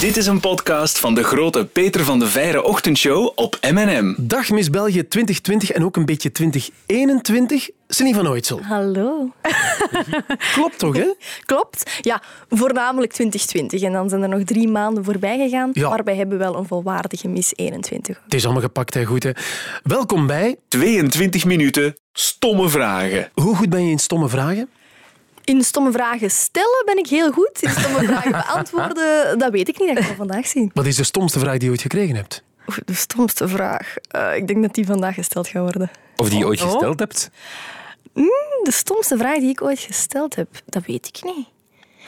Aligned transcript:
Dit 0.00 0.16
is 0.16 0.26
een 0.26 0.40
podcast 0.40 0.98
van 0.98 1.14
de 1.14 1.22
grote 1.22 1.66
Peter 1.66 2.04
van 2.04 2.18
de 2.18 2.26
Veire 2.26 2.62
ochtendshow 2.62 3.32
op 3.34 3.58
M&M. 3.72 4.14
Dag 4.18 4.50
Miss 4.50 4.70
België 4.70 5.08
2020 5.08 5.70
en 5.70 5.84
ook 5.84 5.96
een 5.96 6.04
beetje 6.04 6.32
2021. 6.32 7.68
Celine 7.88 8.16
van 8.16 8.28
Ooitsel. 8.28 8.60
Hallo. 8.62 9.30
Klopt 10.54 10.78
toch, 10.78 10.96
hè? 10.96 11.14
Klopt. 11.44 11.98
Ja, 12.00 12.22
voornamelijk 12.48 13.12
2020. 13.12 13.82
En 13.82 13.92
dan 13.92 14.08
zijn 14.08 14.22
er 14.22 14.28
nog 14.28 14.42
drie 14.42 14.68
maanden 14.68 15.04
voorbij 15.04 15.38
gegaan. 15.38 15.70
Ja. 15.72 15.88
Maar 15.88 16.04
wij 16.04 16.16
hebben 16.16 16.38
wel 16.38 16.56
een 16.56 16.66
volwaardige 16.66 17.28
Miss 17.28 17.52
21. 17.54 18.20
Het 18.24 18.34
is 18.34 18.44
allemaal 18.44 18.62
gepakt, 18.62 18.94
hè? 18.94 19.04
Goed, 19.04 19.22
hè? 19.22 19.30
Welkom 19.82 20.26
bij 20.26 20.56
22 20.68 21.44
minuten 21.44 21.96
stomme 22.12 22.68
vragen. 22.68 23.30
Hoe 23.34 23.56
goed 23.56 23.70
ben 23.70 23.84
je 23.84 23.90
in 23.90 23.98
stomme 23.98 24.28
vragen? 24.28 24.68
In 25.46 25.62
stomme 25.64 25.92
vragen 25.92 26.30
stellen 26.30 26.82
ben 26.84 26.98
ik 26.98 27.06
heel 27.06 27.32
goed. 27.32 27.62
In 27.62 27.70
stomme 27.70 28.04
vragen 28.12 28.30
beantwoorden, 28.30 29.38
dat 29.38 29.50
weet 29.52 29.68
ik 29.68 29.78
niet. 29.78 29.88
Dat 29.88 29.98
gaan 29.98 30.08
we 30.10 30.16
vandaag 30.16 30.46
zien. 30.46 30.70
Wat 30.74 30.86
is 30.86 30.96
de 30.96 31.04
stomste 31.04 31.38
vraag 31.38 31.52
die 31.52 31.64
je 31.64 31.70
ooit 31.70 31.80
gekregen 31.82 32.14
hebt? 32.16 32.42
De 32.84 32.94
stomste 32.94 33.48
vraag. 33.48 33.94
Eh, 34.10 34.36
ik 34.36 34.46
denk 34.46 34.62
dat 34.62 34.74
die 34.74 34.86
vandaag 34.86 35.14
gesteld 35.14 35.48
gaat 35.48 35.62
worden. 35.62 35.90
Of 36.16 36.28
die 36.28 36.38
je 36.38 36.46
ooit 36.46 36.62
Oh. 36.62 36.70
gesteld 36.70 36.98
hebt. 36.98 37.30
De 38.62 38.72
stomste 38.72 39.16
vraag 39.16 39.38
die 39.38 39.48
ik 39.50 39.62
ooit 39.62 39.78
gesteld 39.78 40.34
heb, 40.36 40.48
dat 40.64 40.82
weet 40.86 41.06
ik 41.06 41.24
niet. 41.24 41.46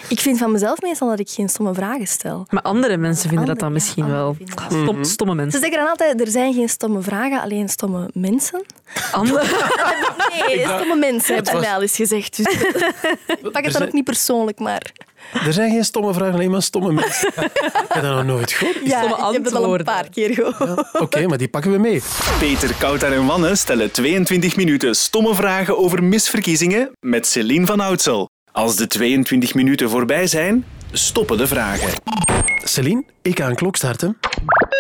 Ik 0.08 0.20
vind 0.20 0.38
van 0.38 0.52
mezelf 0.52 0.80
meestal 0.80 1.08
dat 1.08 1.18
ik 1.18 1.28
geen 1.28 1.48
stomme 1.48 1.74
vragen 1.74 2.06
stel. 2.06 2.46
Maar 2.50 2.62
andere 2.62 2.96
mensen 2.96 3.28
vinden 3.28 3.46
dat 3.46 3.58
dan 3.58 3.72
misschien 3.72 4.06
ja, 4.06 4.10
wel. 4.10 4.36
Stom, 4.66 5.04
stomme 5.04 5.32
Ze 5.32 5.38
mensen. 5.38 5.60
zeggen 5.60 5.78
dan 5.78 5.88
altijd, 5.88 6.20
er 6.20 6.28
zijn 6.28 6.54
geen 6.54 6.68
stomme 6.68 7.00
vragen, 7.02 7.40
alleen 7.40 7.68
stomme 7.68 8.10
mensen. 8.12 8.62
Andere, 9.12 9.42
Nee, 10.46 10.60
stomme 10.66 10.96
mensen 10.96 11.34
hebben 11.34 11.52
ze 11.52 11.58
mij 11.58 11.74
al 11.74 11.82
eens 11.82 11.96
gezegd. 11.96 12.36
Dus 12.36 12.46
ik 13.42 13.50
pak 13.52 13.64
het 13.64 13.72
dan 13.72 13.82
ook 13.82 13.92
niet 13.92 14.04
persoonlijk, 14.04 14.58
maar... 14.58 14.92
Er 15.46 15.52
zijn 15.52 15.70
geen 15.70 15.84
stomme 15.84 16.12
vragen, 16.12 16.34
alleen 16.34 16.50
maar 16.50 16.62
stomme 16.62 16.92
mensen. 16.92 17.28
ik 17.36 17.84
heb 17.88 18.02
dat 18.02 18.14
nog 18.14 18.24
nooit 18.24 18.52
gehoord. 18.52 18.78
Ja, 18.84 19.02
stomme 19.02 19.26
ik 19.26 19.32
heb 19.32 19.44
het 19.44 19.52
al 19.54 19.58
een 19.58 19.68
antwoorden. 19.70 19.86
paar 19.86 20.08
keer 20.08 20.34
gehoord. 20.34 21.00
Oké, 21.00 21.26
maar 21.26 21.38
die 21.38 21.48
pakken 21.48 21.72
we 21.72 21.78
mee. 21.78 22.02
Peter, 22.38 22.74
Koutar 22.74 23.12
en 23.12 23.26
Wanne 23.26 23.56
stellen 23.56 23.90
22 23.90 24.56
minuten 24.56 24.94
stomme 24.94 25.34
vragen 25.34 25.78
over 25.78 26.04
misverkiezingen 26.04 26.90
met 27.00 27.26
Celine 27.26 27.66
van 27.66 27.80
Oudsel. 27.80 28.28
Als 28.58 28.76
de 28.76 28.86
22 28.86 29.54
minuten 29.54 29.90
voorbij 29.90 30.26
zijn, 30.26 30.64
stoppen 30.92 31.36
de 31.38 31.46
vragen. 31.46 32.02
Celine, 32.64 33.04
ik 33.22 33.38
ga 33.38 33.48
een 33.48 33.54
klok 33.54 33.76
starten. 33.76 34.18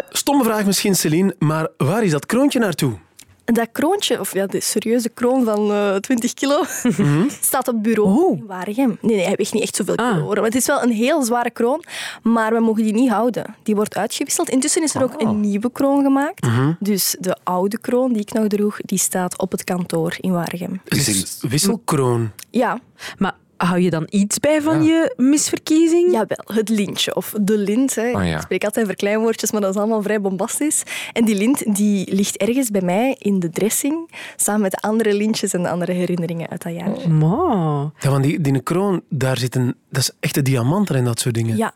Stomme 0.08 0.44
vraag 0.44 0.66
misschien, 0.66 0.94
Celine, 0.94 1.34
maar 1.38 1.68
waar 1.76 2.04
is 2.04 2.10
dat 2.10 2.26
kroontje 2.26 2.58
naartoe? 2.58 2.98
Dat 3.44 3.68
kroontje, 3.72 4.20
of 4.20 4.32
ja, 4.32 4.46
de 4.46 4.60
serieuze 4.60 5.08
kroon 5.08 5.44
van 5.44 5.72
eh 5.72 5.94
20 5.94 6.34
kilo, 6.34 6.62
staat 7.40 7.68
op 7.68 7.74
het 7.74 7.82
bureau 7.82 8.36
in 8.36 8.46
Waregem. 8.46 8.98
Nee, 9.00 9.16
nee, 9.16 9.24
hij 9.24 9.34
weegt 9.36 9.52
niet 9.52 9.62
echt 9.62 9.76
zoveel 9.76 9.94
kilo. 9.94 10.28
Ah. 10.28 10.34
Maar 10.34 10.44
het 10.44 10.54
is 10.54 10.66
wel 10.66 10.82
een 10.82 10.92
heel 10.92 11.22
zware 11.22 11.50
kroon, 11.50 11.84
maar 12.22 12.52
we 12.52 12.60
mogen 12.60 12.82
die 12.82 12.92
niet 12.92 13.10
houden. 13.10 13.54
Die 13.62 13.74
wordt 13.74 13.96
uitgewisseld. 13.96 14.48
Intussen 14.48 14.82
is 14.82 14.94
er 14.94 15.02
ook 15.02 15.20
een 15.20 15.40
nieuwe 15.40 15.72
kroon 15.72 16.02
gemaakt. 16.02 16.46
Dus 16.80 17.16
de 17.20 17.36
oude 17.42 17.78
kroon 17.78 18.12
die 18.12 18.22
ik 18.22 18.32
nog 18.32 18.46
droeg, 18.46 18.78
die 18.80 18.98
staat 18.98 19.38
op 19.38 19.50
het 19.50 19.64
kantoor 19.64 20.16
in 20.20 20.32
Waregem. 20.32 20.80
Het 20.84 21.08
is 21.08 21.38
wisselkroon. 21.40 22.30
Ja, 22.50 22.80
maar 23.18 23.34
hou 23.58 23.80
je 23.80 23.90
dan 23.90 24.06
iets 24.10 24.38
bij 24.38 24.62
van 24.62 24.82
je 24.82 25.14
misverkiezing? 25.16 26.12
Jawel, 26.12 26.44
het 26.54 26.68
lintje 26.68 27.14
of 27.14 27.34
de 27.40 27.58
lint. 27.58 27.94
Hè. 27.94 28.10
Oh 28.10 28.24
ja. 28.24 28.36
Ik 28.36 28.42
spreek 28.42 28.64
altijd 28.64 28.86
verkleinwoordjes, 28.86 29.52
maar 29.52 29.60
dat 29.60 29.70
is 29.70 29.76
allemaal 29.76 30.02
vrij 30.02 30.20
bombastisch. 30.20 30.82
En 31.12 31.24
die 31.24 31.34
lint 31.34 31.76
die 31.76 32.14
ligt 32.14 32.36
ergens 32.36 32.70
bij 32.70 32.80
mij 32.80 33.16
in 33.18 33.38
de 33.40 33.50
dressing, 33.50 34.10
samen 34.36 34.60
met 34.60 34.70
de 34.70 34.78
andere 34.78 35.14
lintjes 35.14 35.52
en 35.52 35.62
de 35.62 35.68
andere 35.68 35.92
herinneringen 35.92 36.48
uit 36.48 36.62
dat 36.62 36.74
jaar. 36.74 37.10
Ma. 37.10 37.92
Ja, 37.98 38.10
want 38.10 38.22
die, 38.22 38.40
die 38.40 38.60
kroon, 38.60 39.02
daar 39.08 39.38
zit 39.38 39.54
een... 39.54 39.74
Dat 39.90 40.02
is 40.02 40.10
echte 40.20 40.42
diamanten 40.42 40.94
en 40.94 41.04
dat 41.04 41.20
soort 41.20 41.34
dingen. 41.34 41.56
Ja. 41.56 41.72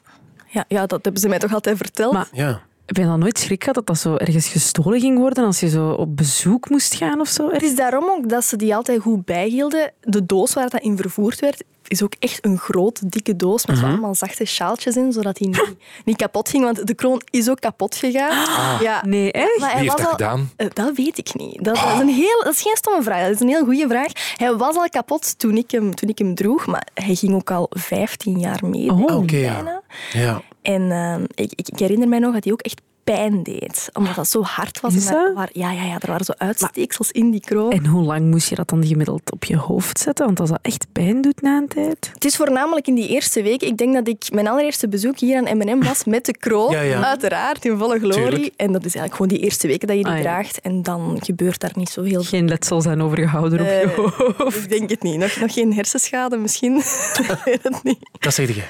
Ja, 0.46 0.64
ja, 0.68 0.86
dat 0.86 1.04
hebben 1.04 1.20
ze 1.22 1.28
mij 1.28 1.38
toch 1.38 1.54
altijd 1.54 1.76
verteld. 1.76 2.12
Maar 2.12 2.28
Ja. 2.32 2.62
Heb 2.96 3.04
je 3.04 3.10
dan 3.10 3.18
nooit 3.18 3.38
schrik 3.38 3.60
gehad 3.60 3.74
dat 3.74 3.86
dat 3.86 3.98
zo 3.98 4.16
ergens 4.16 4.48
gestolen 4.48 5.00
ging 5.00 5.18
worden 5.18 5.44
als 5.44 5.60
je 5.60 5.68
zo 5.68 5.90
op 5.90 6.16
bezoek 6.16 6.70
moest 6.70 6.94
gaan 6.94 7.20
of 7.20 7.28
zo? 7.28 7.50
Het 7.50 7.62
is 7.62 7.74
daarom 7.76 8.04
ook 8.04 8.28
dat 8.28 8.44
ze 8.44 8.56
die 8.56 8.74
altijd 8.74 9.00
goed 9.00 9.24
bijhielden. 9.24 9.92
De 10.00 10.26
doos 10.26 10.52
waar 10.54 10.68
dat 10.70 10.80
in 10.80 10.96
vervoerd 10.96 11.40
werd, 11.40 11.62
is 11.88 12.02
ook 12.02 12.14
echt 12.18 12.44
een 12.44 12.58
grote, 12.58 13.06
dikke 13.08 13.36
doos 13.36 13.66
met 13.66 13.78
zo 13.78 13.86
allemaal 13.86 14.14
zachte 14.14 14.44
sjaaltjes 14.44 14.96
in, 14.96 15.12
zodat 15.12 15.36
die 15.36 15.46
niet, 15.48 15.74
niet 16.04 16.16
kapot 16.16 16.48
ging. 16.48 16.64
Want 16.64 16.86
de 16.86 16.94
kroon 16.94 17.22
is 17.30 17.48
ook 17.50 17.60
kapot 17.60 17.94
gegaan. 17.96 18.46
Ja. 18.82 19.02
Nee, 19.06 19.32
echt? 19.32 19.58
Maar 19.58 19.70
hij 19.70 19.80
Wie 19.80 19.90
heeft 19.90 20.02
was 20.02 20.10
dat 20.10 20.22
al- 20.22 20.28
gedaan? 20.28 20.50
Eh, 20.56 20.66
Dat 20.72 20.96
weet 20.96 21.18
ik 21.18 21.34
niet. 21.34 21.64
Dat, 21.64 21.74
dat 21.74 21.92
is 21.94 22.00
een 22.00 22.08
heel, 22.08 22.40
dat 22.44 22.52
is 22.52 22.62
geen 22.62 22.76
stomme 22.76 23.02
vraag. 23.02 23.22
Dat 23.22 23.34
is 23.34 23.40
een 23.40 23.48
heel 23.48 23.64
goede 23.64 23.86
vraag. 23.88 24.12
Hij 24.36 24.56
was 24.56 24.76
al 24.76 24.88
kapot 24.88 25.38
toen 25.38 25.56
ik 25.56 25.70
hem, 25.70 25.94
toen 25.94 26.08
ik 26.08 26.18
hem 26.18 26.34
droeg, 26.34 26.66
maar 26.66 26.86
hij 26.94 27.14
ging 27.14 27.34
ook 27.34 27.50
al 27.50 27.66
15 27.70 28.38
jaar 28.38 28.60
mee. 28.66 28.90
Oh. 28.90 29.16
Oké, 29.16 29.36
ja. 29.36 29.52
bijna. 29.54 29.82
ja. 30.12 30.42
En 30.62 30.90
eh, 30.90 31.14
ik, 31.44 31.52
ik, 31.54 31.68
ik 31.68 31.78
herinner 31.78 32.08
mij 32.08 32.18
nog 32.18 32.32
dat 32.34 32.44
hij 32.44 32.52
ook 32.52 32.60
echt 32.62 32.80
pijn 33.04 33.42
deed. 33.42 33.88
Omdat 33.92 34.14
dat 34.14 34.28
zo 34.28 34.42
hard 34.42 34.80
was. 34.80 34.94
Is 34.94 35.06
En 35.06 35.32
dat? 35.34 35.48
ja, 35.52 35.72
ja, 35.72 35.82
ja, 35.84 35.94
er 36.00 36.08
waren 36.08 36.24
zo 36.24 36.32
uitsteeksels 36.36 37.10
in 37.10 37.30
die 37.30 37.40
kroon. 37.40 37.70
En 37.72 37.86
hoe 37.86 38.02
lang 38.02 38.30
moest 38.30 38.48
je 38.48 38.54
dat 38.54 38.68
dan 38.68 38.86
gemiddeld 38.86 39.32
op 39.32 39.44
je 39.44 39.56
hoofd 39.56 39.98
zetten? 39.98 40.24
Want 40.26 40.40
als 40.40 40.48
dat 40.50 40.58
echt 40.62 40.86
pijn 40.92 41.20
doet 41.20 41.42
na 41.42 41.56
een 41.56 41.68
tijd. 41.68 42.10
Het 42.14 42.24
is 42.24 42.36
voornamelijk 42.36 42.86
in 42.86 42.94
die 42.94 43.08
eerste 43.08 43.42
week. 43.42 43.62
Ik 43.62 43.76
denk 43.76 43.94
dat 43.94 44.08
ik 44.08 44.24
mijn 44.32 44.48
allereerste 44.48 44.88
bezoek 44.88 45.18
hier 45.18 45.36
aan 45.46 45.56
M&M 45.58 45.82
was 45.84 46.04
met 46.04 46.24
de 46.26 46.36
kroon. 46.36 46.72
Ja, 46.72 46.80
ja. 46.80 47.04
Uiteraard, 47.04 47.64
in 47.64 47.78
volle 47.78 47.98
glorie. 47.98 48.28
Tuurlijk. 48.28 48.52
En 48.56 48.72
dat 48.72 48.84
is 48.84 48.94
eigenlijk 48.94 49.14
gewoon 49.14 49.28
die 49.28 49.38
eerste 49.38 49.66
weken 49.66 49.88
dat 49.88 49.96
je 49.96 50.02
die 50.02 50.12
Ah, 50.12 50.18
ja. 50.18 50.24
draagt. 50.24 50.60
En 50.60 50.82
dan 50.82 51.18
gebeurt 51.20 51.60
daar 51.60 51.72
niet 51.74 51.90
zo 51.90 52.02
heel 52.02 52.10
veel. 52.22 52.38
Geen 52.38 52.48
letsel 52.48 52.80
zijn 52.80 53.02
overgehouden 53.02 53.60
op 53.60 53.66
je 53.66 53.72
Eh, 53.72 54.36
hoofd. 54.38 54.56
ik 54.62 54.68
denk 54.68 54.90
het 54.90 55.02
niet. 55.02 55.16
Nog, 55.18 55.36
nog 55.36 55.52
geen 55.52 55.74
hersenschade 55.74 56.36
misschien. 56.36 56.76
ik 57.28 57.40
weet 57.44 57.62
het 57.62 57.82
niet. 57.82 57.98
Dat 58.18 58.34
zeg 58.34 58.54
je. 58.54 58.62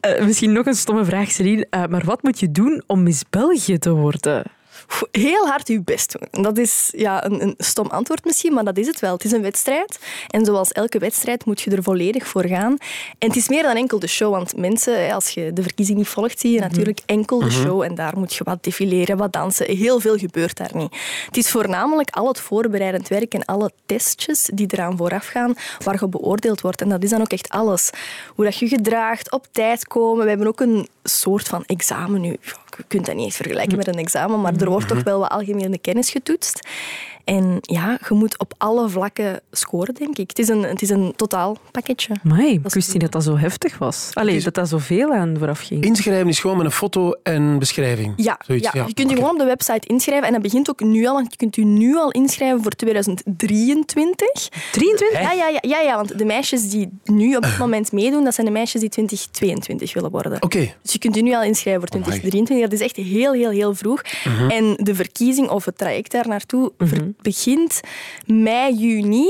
Eh, 0.00 0.24
misschien 0.24 0.52
nog 0.52 0.66
een 0.66 0.74
stomme 0.74 1.04
vraag, 1.04 1.30
Celine. 1.30 1.66
Eh, 1.70 1.86
maar 1.86 2.04
wat 2.04 2.22
moet 2.22 2.40
je 2.40 2.50
doen 2.50 2.82
om 2.86 3.02
Miss 3.02 3.22
België 3.30 3.78
te 3.78 3.90
worden? 3.90 4.44
Heel 5.10 5.46
hard 5.46 5.68
je 5.68 5.80
best 5.80 6.16
doen. 6.18 6.42
Dat 6.42 6.58
is 6.58 6.92
ja, 6.96 7.24
een, 7.24 7.42
een 7.42 7.54
stom 7.58 7.86
antwoord 7.86 8.24
misschien, 8.24 8.52
maar 8.52 8.64
dat 8.64 8.76
is 8.76 8.86
het 8.86 9.00
wel. 9.00 9.12
Het 9.12 9.24
is 9.24 9.32
een 9.32 9.42
wedstrijd. 9.42 9.98
En 10.28 10.44
zoals 10.44 10.72
elke 10.72 10.98
wedstrijd 10.98 11.44
moet 11.44 11.60
je 11.60 11.70
er 11.70 11.82
volledig 11.82 12.26
voor 12.26 12.44
gaan. 12.44 12.76
En 13.18 13.28
het 13.28 13.36
is 13.36 13.48
meer 13.48 13.62
dan 13.62 13.76
enkel 13.76 13.98
de 13.98 14.06
show. 14.06 14.32
Want 14.32 14.56
mensen, 14.56 15.12
als 15.12 15.28
je 15.28 15.52
de 15.52 15.62
verkiezing 15.62 15.98
niet 15.98 16.08
volgt, 16.08 16.40
zie 16.40 16.52
je 16.52 16.60
natuurlijk 16.60 17.00
enkel 17.06 17.38
de 17.38 17.50
show. 17.50 17.82
En 17.82 17.94
daar 17.94 18.18
moet 18.18 18.34
je 18.34 18.44
wat 18.44 18.64
defileren, 18.64 19.16
wat 19.16 19.32
dansen. 19.32 19.76
Heel 19.76 20.00
veel 20.00 20.16
gebeurt 20.16 20.56
daar 20.56 20.70
niet. 20.72 20.96
Het 21.26 21.36
is 21.36 21.50
voornamelijk 21.50 22.10
al 22.10 22.28
het 22.28 22.40
voorbereidend 22.40 23.08
werk 23.08 23.34
en 23.34 23.44
alle 23.44 23.70
testjes 23.86 24.50
die 24.54 24.66
eraan 24.70 24.96
vooraf 24.96 25.26
gaan, 25.26 25.54
waar 25.84 25.96
je 26.00 26.08
beoordeeld 26.08 26.60
wordt. 26.60 26.80
En 26.80 26.88
dat 26.88 27.02
is 27.02 27.10
dan 27.10 27.20
ook 27.20 27.32
echt 27.32 27.48
alles. 27.48 27.90
Hoe 28.34 28.44
dat 28.44 28.56
je 28.56 28.64
je 28.64 28.76
gedraagt, 28.76 29.32
op 29.32 29.46
tijd 29.52 29.86
komen. 29.86 30.22
We 30.22 30.28
hebben 30.28 30.48
ook 30.48 30.60
een 30.60 30.88
soort 31.02 31.48
van 31.48 31.64
examen 31.66 32.20
nu. 32.20 32.36
Je 32.80 32.86
kunt 32.88 33.06
dat 33.06 33.14
niet 33.14 33.24
eens 33.24 33.36
vergelijken 33.36 33.76
met 33.76 33.88
een 33.88 33.98
examen, 33.98 34.40
maar 34.40 34.54
er 34.56 34.70
wordt 34.70 34.88
toch 34.88 35.02
wel 35.02 35.18
wat 35.18 35.30
algemene 35.30 35.78
kennis 35.78 36.10
getoetst. 36.10 36.68
En 37.30 37.58
ja, 37.60 37.98
je 38.08 38.14
moet 38.14 38.38
op 38.38 38.54
alle 38.58 38.88
vlakken 38.88 39.40
scoren, 39.50 39.94
denk 39.94 40.18
ik. 40.18 40.28
Het 40.28 40.38
is 40.38 40.48
een, 40.48 40.62
het 40.62 40.82
is 40.82 40.90
een 40.90 41.12
totaal 41.16 41.56
pakketje. 41.70 42.14
Amai, 42.24 42.52
ik 42.52 42.64
is 42.66 42.74
wist 42.74 42.92
niet 42.92 43.02
dat 43.02 43.12
dat 43.12 43.24
zo 43.24 43.36
heftig 43.36 43.78
was. 43.78 44.10
Allee, 44.12 44.36
is- 44.36 44.44
dat 44.44 44.54
dat 44.54 44.68
zoveel 44.68 45.12
aan 45.12 45.36
vooraf 45.38 45.60
ging. 45.60 45.84
Inschrijven 45.84 46.28
is 46.28 46.38
gewoon 46.40 46.56
met 46.56 46.66
een 46.66 46.72
foto 46.72 47.12
en 47.22 47.58
beschrijving. 47.58 48.12
Ja, 48.16 48.38
Zoiets, 48.46 48.72
ja. 48.72 48.84
je 48.86 48.94
kunt 48.94 49.10
je 49.10 49.16
gewoon 49.16 49.30
op 49.30 49.38
de 49.38 49.44
website 49.44 49.86
inschrijven. 49.88 50.26
En 50.26 50.32
dat 50.32 50.42
begint 50.42 50.70
ook 50.70 50.80
nu 50.80 51.06
al, 51.06 51.14
want 51.14 51.30
je 51.30 51.36
kunt 51.36 51.56
je 51.56 51.64
nu 51.64 51.96
al 51.96 52.10
inschrijven 52.10 52.62
voor 52.62 52.70
2023. 52.72 54.48
23? 54.72 55.20
Ja, 55.20 55.32
ja, 55.32 55.48
ja, 55.48 55.58
ja, 55.60 55.80
ja, 55.80 55.96
want 55.96 56.18
de 56.18 56.24
meisjes 56.24 56.70
die 56.70 56.88
nu 57.04 57.36
op 57.36 57.42
dit 57.42 57.58
moment 57.58 57.92
meedoen, 57.92 58.24
dat 58.24 58.34
zijn 58.34 58.46
de 58.46 58.52
meisjes 58.52 58.80
die 58.80 58.90
2022 58.90 59.94
willen 59.94 60.10
worden. 60.10 60.42
Oké. 60.42 60.72
Dus 60.82 60.92
je 60.92 60.98
kunt 60.98 61.14
je 61.14 61.22
nu 61.22 61.34
al 61.34 61.42
inschrijven 61.42 61.80
voor 61.80 61.90
2023. 61.90 62.68
Dat 62.70 62.78
is 62.80 62.84
echt 62.86 62.96
heel, 62.96 63.32
heel, 63.32 63.50
heel 63.50 63.74
vroeg. 63.74 64.02
Mhm. 64.24 64.50
En 64.50 64.74
de 64.76 64.94
verkiezing 64.94 65.48
of 65.48 65.64
het 65.64 65.78
traject 65.78 66.10
daar 66.12 66.28
naartoe 66.28 66.72
ver- 66.78 67.12
begint 67.22 67.80
mei, 68.26 68.74
juni. 68.74 69.26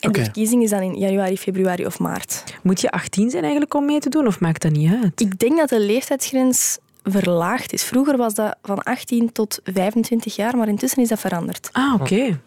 En 0.00 0.12
de 0.12 0.22
verkiezing 0.22 0.62
is 0.62 0.70
dan 0.70 0.82
in 0.82 0.98
januari, 0.98 1.38
februari 1.38 1.86
of 1.86 1.98
maart. 1.98 2.44
Moet 2.62 2.80
je 2.80 2.90
18 2.90 3.30
zijn 3.30 3.42
eigenlijk 3.42 3.74
om 3.74 3.84
mee 3.84 4.00
te 4.00 4.08
doen 4.08 4.26
of 4.26 4.40
maakt 4.40 4.62
dat 4.62 4.72
niet 4.72 4.92
uit? 5.02 5.20
Ik 5.20 5.38
denk 5.38 5.58
dat 5.58 5.68
de 5.68 5.80
leeftijdsgrens 5.80 6.78
verlaagd 7.02 7.72
is. 7.72 7.82
Vroeger 7.82 8.16
was 8.16 8.34
dat 8.34 8.56
van 8.62 8.82
18 8.82 9.32
tot 9.32 9.60
25 9.64 10.36
jaar, 10.36 10.56
maar 10.56 10.68
intussen 10.68 11.02
is 11.02 11.08
dat 11.08 11.20
veranderd. 11.20 11.68
Ah, 11.72 11.94
oké. 12.00 12.38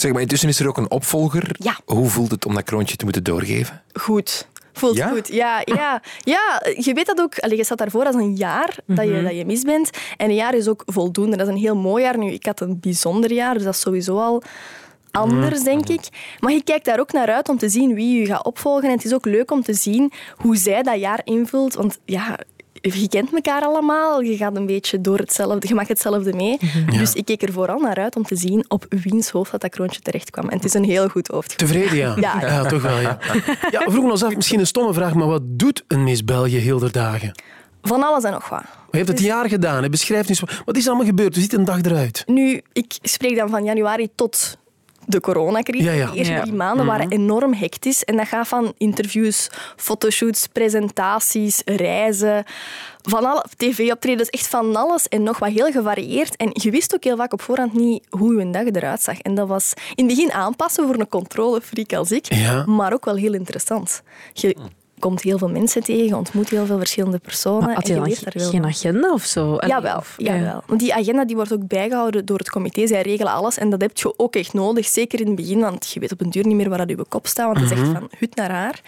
Zeg 0.00 0.12
maar, 0.12 0.20
intussen 0.20 0.48
is 0.48 0.60
er 0.60 0.68
ook 0.68 0.76
een 0.76 0.90
opvolger. 0.90 1.56
Ja. 1.58 1.78
Hoe 1.84 2.08
voelt 2.08 2.30
het 2.30 2.46
om 2.46 2.54
dat 2.54 2.62
kroontje 2.62 2.96
te 2.96 3.04
moeten 3.04 3.24
doorgeven? 3.24 3.82
Goed. 3.92 4.48
Voelt 4.78 4.96
Ja? 4.96 5.08
goed. 5.08 5.28
Ja, 5.28 5.62
ja, 5.64 6.02
ja, 6.18 6.62
je 6.76 6.92
weet 6.94 7.06
dat 7.06 7.20
ook. 7.20 7.38
Allee, 7.38 7.56
je 7.56 7.64
staat 7.64 7.78
daarvoor 7.78 8.04
als 8.04 8.14
een 8.14 8.36
jaar 8.36 8.76
dat, 8.86 9.04
je, 9.04 9.22
dat 9.22 9.36
je 9.36 9.44
mis 9.44 9.62
bent. 9.62 9.90
En 10.16 10.28
een 10.28 10.34
jaar 10.34 10.54
is 10.54 10.68
ook 10.68 10.82
voldoende. 10.86 11.36
Dat 11.36 11.46
is 11.46 11.52
een 11.52 11.60
heel 11.60 11.76
mooi 11.76 12.02
jaar. 12.02 12.18
Nu, 12.18 12.30
ik 12.30 12.46
had 12.46 12.60
een 12.60 12.80
bijzonder 12.80 13.32
jaar, 13.32 13.54
dus 13.54 13.62
dat 13.62 13.74
is 13.74 13.80
sowieso 13.80 14.18
al 14.18 14.42
anders, 15.10 15.62
denk 15.62 15.88
ik. 15.88 16.00
Maar 16.40 16.52
je 16.52 16.62
kijkt 16.62 16.84
daar 16.84 17.00
ook 17.00 17.12
naar 17.12 17.30
uit 17.32 17.48
om 17.48 17.58
te 17.58 17.68
zien 17.68 17.94
wie 17.94 18.20
je 18.20 18.26
gaat 18.26 18.44
opvolgen. 18.44 18.88
En 18.88 18.94
het 18.94 19.04
is 19.04 19.14
ook 19.14 19.24
leuk 19.24 19.50
om 19.50 19.62
te 19.62 19.74
zien 19.74 20.12
hoe 20.36 20.56
zij 20.56 20.82
dat 20.82 20.98
jaar 20.98 21.20
invult. 21.24 21.74
Want 21.74 21.98
ja, 22.04 22.38
je 22.80 23.08
kent 23.08 23.32
elkaar 23.32 23.62
allemaal. 23.62 24.20
Je 24.20 24.36
gaat 24.36 24.56
een 24.56 24.66
beetje 24.66 25.00
door 25.00 25.18
hetzelfde. 25.18 25.68
Je 25.68 25.74
maakt 25.74 25.88
hetzelfde 25.88 26.32
mee. 26.32 26.58
Dus 26.98 27.12
ik 27.12 27.24
keek 27.24 27.42
er 27.42 27.52
vooral 27.52 27.78
naar 27.78 27.96
uit 27.96 28.16
om 28.16 28.22
te 28.22 28.36
zien 28.36 28.64
op 28.68 28.86
wiens 28.88 29.30
hoofd 29.30 29.50
dat, 29.50 29.60
dat 29.60 29.70
kroontje 29.70 30.00
terecht 30.00 30.30
kwam. 30.30 30.48
En 30.48 30.56
het 30.56 30.64
is 30.64 30.74
een 30.74 30.84
heel 30.84 31.08
goed 31.08 31.28
hoofd. 31.28 31.58
Tevreden, 31.58 31.96
ja. 31.96 32.14
Ja, 32.20 32.40
ja. 32.40 32.64
toch 32.64 32.82
wel, 32.82 32.98
ja. 32.98 33.18
ja. 33.70 33.84
We 33.84 33.90
vroegen 33.90 34.10
ons 34.10 34.24
af, 34.24 34.36
misschien 34.36 34.60
een 34.60 34.66
stomme 34.66 34.92
vraag, 34.92 35.14
maar 35.14 35.26
wat 35.26 35.42
doet 35.44 35.84
een 35.88 36.04
Miss 36.04 36.24
België 36.24 36.58
heel 36.58 36.78
de 36.78 36.90
dagen? 36.90 37.32
Van 37.82 38.02
alles 38.02 38.24
en 38.24 38.32
nog 38.32 38.48
wat. 38.48 38.62
Je 38.90 38.96
hebt 38.96 39.08
het 39.08 39.20
jaar 39.20 39.48
gedaan. 39.48 39.90
Beschrijf 39.90 40.28
eens, 40.28 40.42
wat 40.64 40.76
is 40.76 40.82
er 40.82 40.88
allemaal 40.88 41.06
gebeurd? 41.06 41.34
Hoe 41.34 41.42
ziet 41.42 41.52
een 41.52 41.64
dag 41.64 41.82
eruit? 41.82 42.22
Nu, 42.26 42.62
ik 42.72 42.98
spreek 43.02 43.36
dan 43.36 43.48
van 43.48 43.64
januari 43.64 44.08
tot 44.14 44.58
de 45.08 45.20
coronacrisis. 45.20 45.86
Ja, 45.86 45.92
ja. 45.92 46.10
De 46.10 46.16
eerste 46.16 46.32
Ja. 46.32 46.40
drie 46.40 46.52
maanden 46.54 46.86
waren 46.86 47.10
enorm 47.10 47.54
hectisch. 47.54 48.04
En 48.04 48.16
dat 48.16 48.26
gaat 48.28 48.48
van 48.48 48.72
interviews, 48.78 49.48
fotoshoots, 49.76 50.46
presentaties, 50.46 51.62
reizen, 51.64 52.44
van 53.02 53.24
alle 53.24 53.44
tv-optredens, 53.56 54.28
echt 54.28 54.46
van 54.46 54.76
alles 54.76 55.08
en 55.08 55.22
nog 55.22 55.38
wat 55.38 55.50
heel 55.50 55.70
gevarieerd. 55.70 56.36
En 56.36 56.50
je 56.52 56.70
wist 56.70 56.94
ook 56.94 57.04
heel 57.04 57.16
vaak 57.16 57.32
op 57.32 57.40
voorhand 57.42 57.72
niet 57.72 58.06
hoe 58.10 58.34
je 58.34 58.50
dag 58.50 58.64
eruit 58.64 59.02
zag. 59.02 59.18
En 59.18 59.34
dat 59.34 59.48
was 59.48 59.72
in 59.94 60.06
het 60.06 60.14
begin 60.16 60.32
aanpassen 60.32 60.86
voor 60.86 60.94
een 60.98 61.08
controlefreak 61.08 61.92
als 61.92 62.10
ik, 62.12 62.34
Ja. 62.34 62.64
maar 62.66 62.92
ook 62.92 63.04
wel 63.04 63.16
heel 63.16 63.34
interessant. 63.34 64.02
Je 64.32 64.56
komt 64.98 65.22
heel 65.22 65.38
veel 65.38 65.48
mensen 65.48 65.82
tegen, 65.82 66.04
je 66.04 66.16
ontmoet 66.16 66.48
heel 66.50 66.66
veel 66.66 66.78
verschillende 66.78 67.18
personen 67.18 67.64
Maar 67.64 67.74
had 67.74 67.82
en 67.82 67.88
je 67.88 67.94
je 67.94 67.98
dan 68.00 68.08
leert 68.08 68.24
daar 68.24 68.42
heel 68.42 68.50
geen 68.50 68.64
agenda 68.64 69.12
of 69.12 69.24
zo? 69.24 69.56
Jawel, 69.66 69.96
of- 69.96 70.14
ja. 70.16 70.34
jawel. 70.36 70.62
Want 70.66 70.80
die 70.80 70.94
agenda 70.94 71.24
die 71.24 71.36
wordt 71.36 71.52
ook 71.52 71.66
bijgehouden 71.66 72.24
door 72.26 72.38
het 72.38 72.50
comité. 72.50 72.86
Zij 72.86 73.02
regelen 73.02 73.32
alles 73.32 73.58
en 73.58 73.70
dat 73.70 73.80
heb 73.80 73.96
je 73.98 74.18
ook 74.18 74.34
echt 74.34 74.52
nodig. 74.52 74.86
Zeker 74.86 75.20
in 75.20 75.26
het 75.26 75.36
begin, 75.36 75.60
want 75.60 75.90
je 75.90 76.00
weet 76.00 76.12
op 76.12 76.20
een 76.20 76.30
duur 76.30 76.46
niet 76.46 76.56
meer 76.56 76.68
waar 76.68 76.78
dat 76.78 76.88
je 76.88 77.04
kop 77.08 77.26
staat. 77.26 77.46
Want 77.46 77.60
het 77.70 77.78
is 77.78 77.84
echt 77.84 77.92
van 77.92 78.08
hut 78.18 78.34
naar 78.36 78.50
haar. 78.50 78.80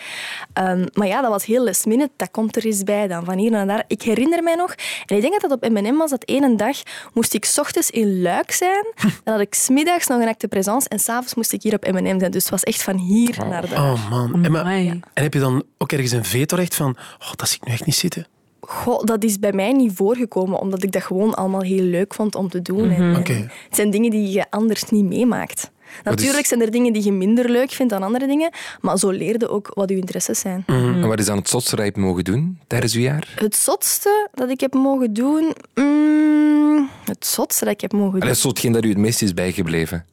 Ehm, 0.53 0.87
maar 0.93 1.07
ja, 1.07 1.21
dat 1.21 1.31
was 1.31 1.45
heel 1.45 1.65
last 1.65 1.87
minute. 1.87 2.11
Dat 2.17 2.31
komt 2.31 2.57
er 2.57 2.65
eens 2.65 2.83
bij 2.83 3.07
dan, 3.09 3.25
van 3.25 3.39
hier 3.39 3.51
naar 3.51 3.67
daar. 3.67 3.85
Ik 3.87 4.03
herinner 4.03 4.43
mij 4.43 4.55
nog, 4.55 4.75
en 5.07 5.17
ik 5.17 5.21
denk 5.23 5.41
dat 5.41 5.51
dat 5.51 5.62
op 5.62 5.69
M&M 5.71 5.97
was, 5.97 6.11
dat 6.11 6.23
ene 6.29 6.57
dag 6.57 6.77
moest 7.15 7.35
ik 7.35 7.45
's 7.45 7.59
ochtends 7.59 7.91
in 7.91 8.23
Luik 8.23 8.51
zijn. 8.53 8.85
Dan 9.25 9.35
had 9.35 9.41
ik 9.43 9.55
's 9.55 9.69
middags 9.69 10.07
nog 10.07 10.21
een 10.21 10.29
acte 10.29 10.49
présence 10.49 10.89
en 10.89 10.99
s'avonds 10.99 11.35
moest 11.35 11.53
ik 11.53 11.62
hier 11.62 11.75
op 11.75 11.91
M&M 11.91 12.19
zijn. 12.19 12.31
Dus 12.31 12.43
het 12.43 12.51
was 12.51 12.62
echt 12.62 12.83
van 12.83 12.97
hier 12.97 13.37
naar 13.49 13.69
daar. 13.69 13.79
Oh 13.93 14.11
man. 14.11 14.45
En, 14.45 14.51
maar- 14.53 14.61
Amai. 14.61 14.89
en 15.15 15.23
heb 15.23 15.35
je 15.35 15.41
dan 15.41 15.62
ook 15.79 15.93
ergens 16.02 16.19
een 16.19 16.25
vetorecht 16.25 16.75
van, 16.75 16.97
oh, 17.20 17.32
dat 17.37 17.49
zie 17.49 17.58
ik 17.61 17.67
nu 17.67 17.73
echt 17.73 17.87
niet 17.87 17.94
zitten? 17.94 18.26
Goh, 18.61 19.05
dat 19.05 19.25
is 19.25 19.38
bij 19.38 19.52
mij 19.52 19.73
niet 19.73 19.93
voorgekomen, 19.94 20.61
omdat 20.61 20.82
ik 20.82 20.93
dat 20.93 21.02
gewoon 21.02 21.35
allemaal 21.35 21.61
heel 21.62 21.82
leuk 21.82 22.14
vond 22.14 22.35
om 22.35 22.49
te 22.49 22.62
doen. 22.62 22.91
En- 22.91 23.00
en 23.02 23.17
Oké. 23.17 23.32
Het 23.32 23.76
zijn 23.76 23.91
dingen 23.91 24.11
die 24.11 24.31
je 24.31 24.44
anders 24.50 24.85
niet 24.91 25.05
meemaakt. 25.05 25.70
Natuurlijk 26.05 26.47
zijn 26.47 26.61
er 26.62 26.70
dingen 26.70 26.93
die 26.93 27.05
je 27.05 27.12
minder 27.12 27.50
leuk 27.50 27.70
vindt 27.70 27.93
dan 27.93 28.02
andere 28.02 28.26
dingen, 28.26 28.50
maar 28.81 28.99
zo 28.99 29.11
leerde 29.11 29.49
ook 29.49 29.70
wat 29.75 29.88
je 29.88 29.97
interesses 29.97 30.38
zijn. 30.41 30.62
En 30.67 31.08
wat 31.08 31.19
is 31.19 31.26
dan 31.26 31.37
het 31.37 31.49
zotste 31.49 31.76
dat 31.76 31.85
je 31.85 31.91
hebt 31.91 32.02
mogen 32.05 32.25
doen 32.25 32.58
tijdens 32.67 32.94
uw 32.94 33.00
jaar? 33.00 33.32
Het 33.35 33.56
zotste 33.56 34.29
dat 34.35 34.50
ik 34.50 34.61
heb 34.61 34.75
mogen 34.75 35.12
doen... 35.12 35.55
mm, 35.75 36.88
het 37.05 37.26
zotste 37.26 37.64
dat 37.64 37.75
ik 37.75 37.81
heb 37.81 37.93
mogen 37.93 38.12
doen... 38.12 38.20
Allee, 38.23 38.35
zo 38.35 38.49
hetgeen 38.49 38.73
dat 38.73 38.85
u 38.85 38.88
het 38.88 38.99
meest 38.99 39.23
is 39.23 39.35
bijgebleven. 39.35 40.05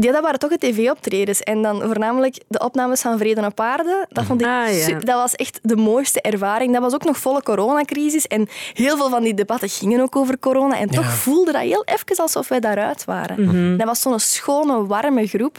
Ja, 0.00 0.12
dat 0.12 0.22
waren 0.22 0.38
toch 0.38 0.50
de 0.50 0.58
tv-optredens. 0.58 1.40
En 1.40 1.62
dan 1.62 1.80
voornamelijk 1.82 2.42
de 2.48 2.58
opnames 2.64 3.00
van 3.00 3.18
Vrede 3.18 3.44
op 3.44 3.60
Aarde. 3.60 4.06
Dat 4.08 4.24
vond 4.24 4.40
ik 4.40 4.46
Ah, 4.46 4.52
ja. 4.78 4.84
su- 4.84 4.98
Dat 4.98 5.20
was 5.20 5.34
echt 5.34 5.58
de 5.62 5.76
mooiste 5.76 6.20
ervaring. 6.20 6.72
Dat 6.72 6.82
was 6.82 6.94
ook 6.94 7.04
nog 7.04 7.16
volle 7.18 7.42
coronacrisis. 7.42 8.26
En 8.26 8.48
heel 8.72 8.96
veel 8.96 9.08
van 9.08 9.22
die 9.22 9.34
debatten 9.34 9.68
gingen 9.68 10.00
ook 10.00 10.16
over 10.16 10.38
corona. 10.38 10.78
En 10.78 10.88
toch 10.90 11.04
Ja. 11.04 11.10
voelde 11.10 11.52
dat 11.52 11.60
heel 11.62 11.84
even 11.84 12.16
alsof 12.16 12.48
wij 12.48 12.60
daaruit 12.60 13.04
waren. 13.04 13.76
Dat 13.78 13.86
was 13.86 14.00
zo'n 14.00 14.18
schone, 14.18 14.86
warme 14.86 15.26
groep. 15.26 15.56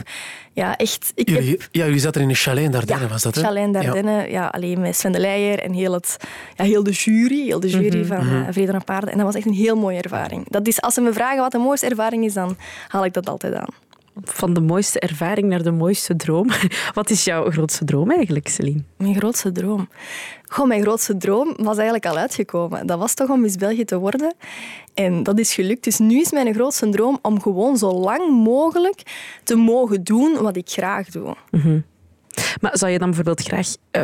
Ja, 0.53 0.77
echt. 0.77 1.11
Ik 1.15 1.27
heb 1.29 1.37
Jullie, 1.37 1.59
ja, 1.71 1.85
jullie 1.85 1.99
zaten 1.99 2.21
in 2.21 2.29
een 2.29 2.35
chalet 2.35 2.63
in 2.63 2.71
Dardenne, 2.71 3.07
was 3.07 3.21
dat 3.21 3.35
hè? 3.35 3.41
Chalijn 3.41 3.71
Dardenne, 3.71 4.29
ja. 4.31 4.47
alleen 4.47 4.81
met 4.81 4.95
Sven 4.97 5.11
de 5.11 5.19
Leijer 5.19 5.59
en 5.59 5.73
heel, 5.73 5.93
het, 5.93 6.17
ja, 6.55 6.63
heel 6.63 6.83
de 6.83 6.91
jury, 6.91 7.43
heel 7.45 7.59
de 7.59 7.69
jury 7.69 8.05
van 8.05 8.17
eh, 8.17 8.41
Vrede 8.49 8.73
op 8.73 8.89
Aarde. 8.89 9.11
En 9.11 9.17
dat 9.17 9.25
was 9.25 9.35
echt 9.35 9.45
een 9.45 9.53
heel 9.53 9.75
mooie 9.75 10.01
ervaring. 10.01 10.49
Dat 10.49 10.67
is, 10.67 10.81
als 10.81 10.93
ze 10.93 11.01
me 11.01 11.13
vragen 11.13 11.37
wat 11.41 11.51
de 11.51 11.57
mooiste 11.57 11.85
ervaring 11.87 12.25
is, 12.25 12.33
dan 12.33 12.57
haal 12.87 13.05
ik 13.05 13.13
dat 13.13 13.29
altijd 13.29 13.53
aan. 13.53 13.67
Van 14.23 14.53
de 14.53 14.61
mooiste 14.61 14.99
ervaring 14.99 15.47
naar 15.47 15.63
de 15.63 15.71
mooiste 15.71 16.15
droom. 16.15 16.49
Wat 16.93 17.09
is 17.09 17.23
jouw 17.23 17.51
grootste 17.51 17.85
droom 17.85 18.11
eigenlijk, 18.11 18.47
Celine? 18.47 18.83
Mijn 18.97 19.15
grootste 19.15 19.51
droom. 19.51 19.89
Goh, 20.43 20.67
mijn 20.67 20.81
grootste 20.81 21.17
droom 21.17 21.53
was 21.57 21.75
eigenlijk 21.75 22.05
al 22.05 22.17
uitgekomen. 22.17 22.87
Dat 22.87 22.99
was 22.99 23.13
toch 23.13 23.29
om 23.29 23.41
Miss 23.41 23.55
België 23.55 23.85
te 23.85 23.97
worden. 23.97 24.35
En 24.93 25.23
dat 25.23 25.39
is 25.39 25.53
gelukt. 25.53 25.83
Dus 25.83 25.97
nu 25.97 26.19
is 26.19 26.31
mijn 26.31 26.53
grootste 26.53 26.89
droom 26.89 27.19
om 27.21 27.41
gewoon 27.41 27.77
zo 27.77 27.91
lang 27.91 28.43
mogelijk 28.43 29.01
te 29.43 29.55
mogen 29.55 30.03
doen 30.03 30.37
wat 30.41 30.55
ik 30.55 30.69
graag 30.69 31.09
doe. 31.09 31.35
Maar 32.61 32.77
zou 32.77 32.91
je 32.91 32.97
dan 32.97 33.07
bijvoorbeeld 33.07 33.41
graag 33.41 33.67
eh, 33.91 34.03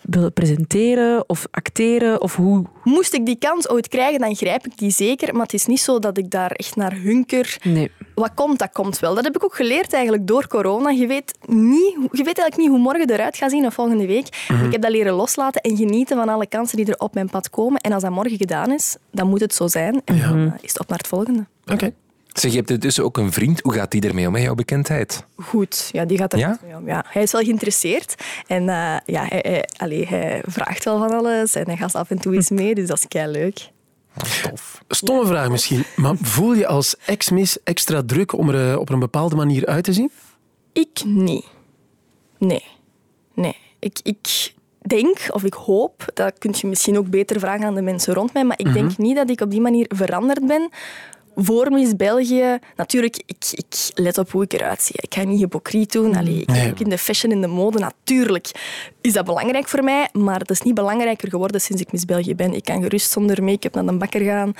willen 0.00 0.32
presenteren 0.32 1.28
of 1.28 1.46
acteren? 1.50 2.20
Of 2.20 2.36
hoe? 2.36 2.64
Moest 2.84 3.14
ik 3.14 3.26
die 3.26 3.36
kans 3.36 3.68
ooit 3.68 3.88
krijgen, 3.88 4.20
dan 4.20 4.34
grijp 4.34 4.66
ik 4.66 4.78
die 4.78 4.90
zeker. 4.90 5.32
Maar 5.32 5.42
het 5.42 5.54
is 5.54 5.66
niet 5.66 5.80
zo 5.80 5.98
dat 5.98 6.18
ik 6.18 6.30
daar 6.30 6.50
echt 6.50 6.76
naar 6.76 6.92
hunker. 6.92 7.58
Nee. 7.62 7.90
Wat 8.14 8.34
komt, 8.34 8.58
dat 8.58 8.72
komt 8.72 8.98
wel. 8.98 9.14
Dat 9.14 9.24
heb 9.24 9.36
ik 9.36 9.44
ook 9.44 9.54
geleerd 9.54 9.92
eigenlijk 9.92 10.26
door 10.26 10.46
corona. 10.46 10.90
Je 10.90 11.06
weet, 11.06 11.38
niet, 11.46 11.94
je 11.94 12.24
weet 12.24 12.38
eigenlijk 12.38 12.56
niet 12.56 12.68
hoe 12.68 12.78
morgen 12.78 13.10
eruit 13.10 13.36
gaat 13.36 13.50
zien 13.50 13.66
of 13.66 13.74
volgende 13.74 14.06
week. 14.06 14.26
Ik 14.66 14.72
heb 14.72 14.82
dat 14.82 14.90
leren 14.90 15.12
loslaten 15.12 15.60
en 15.60 15.76
genieten 15.76 16.16
van 16.16 16.28
alle 16.28 16.46
kansen 16.46 16.76
die 16.76 16.86
er 16.86 16.98
op 16.98 17.14
mijn 17.14 17.30
pad 17.30 17.50
komen. 17.50 17.80
En 17.80 17.92
als 17.92 18.02
dat 18.02 18.12
morgen 18.12 18.36
gedaan 18.36 18.72
is, 18.72 18.96
dan 19.10 19.28
moet 19.28 19.40
het 19.40 19.54
zo 19.54 19.66
zijn. 19.66 20.02
En 20.04 20.20
dan 20.20 20.38
eh, 20.38 20.52
is 20.60 20.72
het 20.72 20.80
op 20.80 20.88
naar 20.88 20.98
het 20.98 21.06
volgende. 21.06 21.46
Oké. 21.72 21.92
Zeg, 22.32 22.50
je 22.50 22.56
hebt 22.56 22.70
intussen 22.70 23.04
ook 23.04 23.16
een 23.16 23.32
vriend. 23.32 23.60
Hoe 23.60 23.72
gaat 23.72 23.90
die 23.90 24.00
ermee 24.08 24.26
om, 24.26 24.32
met 24.32 24.42
jouw 24.42 24.54
bekendheid? 24.54 25.24
Goed, 25.36 25.88
ja, 25.92 26.04
die 26.04 26.18
gaat 26.18 26.32
er 26.32 26.38
Ja? 26.38 26.50
goed 26.50 26.68
mee 26.68 26.76
om. 26.76 26.86
Ja, 26.86 27.04
hij 27.08 27.22
is 27.22 27.32
wel 27.32 27.42
geïnteresseerd 27.42 28.14
en 28.46 28.68
eh, 28.68 28.96
ja, 29.04 29.24
hij, 29.28 29.38
hij, 29.42 29.68
allee, 29.76 30.06
hij 30.06 30.42
vraagt 30.46 30.84
wel 30.84 30.98
van 30.98 31.10
alles 31.10 31.54
en 31.54 31.64
hij 31.64 31.76
gaat 31.76 31.94
af 31.94 32.10
en 32.10 32.18
toe 32.18 32.34
eens 32.34 32.50
mee, 32.60 32.74
dus 32.74 32.86
dat 32.86 32.98
is 32.98 33.08
kei 33.08 33.30
leuk. 33.30 33.70
Stomme 34.88 35.26
vraag 35.26 35.50
misschien, 35.50 35.84
maar 35.96 36.14
voel 36.20 36.52
je 36.54 36.66
als 36.66 36.96
ex-miss 37.06 37.62
extra 37.64 38.02
druk 38.06 38.32
om 38.32 38.48
er 38.48 38.72
eh, 38.72 38.78
op 38.78 38.90
een 38.90 38.98
bepaalde 38.98 39.36
manier 39.36 39.66
uit 39.66 39.84
te 39.84 39.92
zien? 39.92 40.10
Ik 40.72 41.02
niet. 41.04 41.44
Nee. 42.38 42.64
Nee. 43.34 43.56
Ik, 43.78 43.98
ik 44.02 44.52
denk, 44.82 45.18
of 45.30 45.44
ik 45.44 45.54
hoop, 45.54 46.10
dat 46.14 46.38
kun 46.38 46.54
je 46.56 46.66
misschien 46.66 46.98
ook 46.98 47.10
beter 47.10 47.40
vragen 47.40 47.66
aan 47.66 47.74
de 47.74 47.82
mensen 47.82 48.14
rond 48.14 48.32
mij, 48.32 48.44
maar 48.44 48.58
ik 48.58 48.72
denk 48.72 48.96
niet 48.98 49.16
dat 49.16 49.30
ik 49.30 49.40
op 49.40 49.50
die 49.50 49.60
manier 49.60 49.86
veranderd 49.88 50.46
ben. 50.46 50.68
Voor 51.34 51.70
Miss 51.70 51.96
België, 51.96 52.58
natuurlijk, 52.76 53.22
ik, 53.26 53.44
ik 53.50 53.90
let 53.94 54.18
op 54.18 54.30
hoe 54.30 54.42
ik 54.42 54.52
eruit 54.52 54.82
zie. 54.82 54.94
Ik 54.96 55.14
ga 55.14 55.22
niet 55.24 55.38
hypocriet 55.38 55.92
doen. 55.92 56.16
Allee, 56.16 56.40
ik 56.40 56.48
Nee. 56.48 56.70
ook 56.70 56.78
in 56.80 56.88
de 56.88 56.98
fashion, 56.98 57.32
in 57.32 57.40
de 57.40 57.46
mode. 57.46 57.78
Natuurlijk 57.78 58.50
is 59.00 59.12
dat 59.12 59.24
belangrijk 59.24 59.68
voor 59.68 59.84
mij, 59.84 60.08
maar 60.12 60.38
het 60.38 60.50
is 60.50 60.62
niet 60.62 60.74
belangrijker 60.74 61.28
geworden 61.28 61.60
sinds 61.60 61.82
ik 61.82 61.92
Miss 61.92 62.04
België 62.04 62.34
ben. 62.34 62.54
Ik 62.54 62.64
kan 62.64 62.82
gerust 62.82 63.10
zonder 63.10 63.42
make-up 63.44 63.74
naar 63.74 63.86
de 63.86 63.92
bakker 63.92 64.20
gaan. 64.20 64.52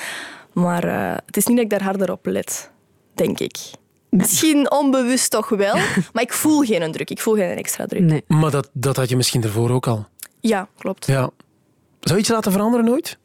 Maar 0.52 0.84
eh, 0.84 1.16
het 1.26 1.36
is 1.36 1.46
niet 1.46 1.56
dat 1.56 1.64
ik 1.64 1.70
daar 1.70 1.82
harder 1.82 2.12
op 2.12 2.26
let, 2.26 2.70
denk 3.14 3.38
ik. 3.38 3.56
Misschien 4.10 4.70
onbewust 4.70 5.30
toch 5.30 5.48
wel, 5.48 5.74
maar 6.12 6.22
ik 6.22 6.32
voel 6.32 6.60
geen 6.60 6.92
druk. 6.92 7.10
Ik 7.10 7.20
voel 7.20 7.34
geen 7.34 7.56
extra 7.56 7.86
druk. 7.86 8.02
nee. 8.02 8.24
Maar 8.26 8.50
dat, 8.50 8.70
dat 8.72 8.96
had 8.96 9.08
je 9.08 9.16
misschien 9.16 9.42
ervoor 9.42 9.70
ook 9.70 9.86
al. 9.86 10.06
Ja, 10.40 10.68
klopt. 10.78 11.06
Ja. 11.06 11.30
Zou 12.00 12.14
je 12.14 12.20
iets 12.20 12.28
laten 12.28 12.52
veranderen 12.52 12.84
nooit? 12.86 13.18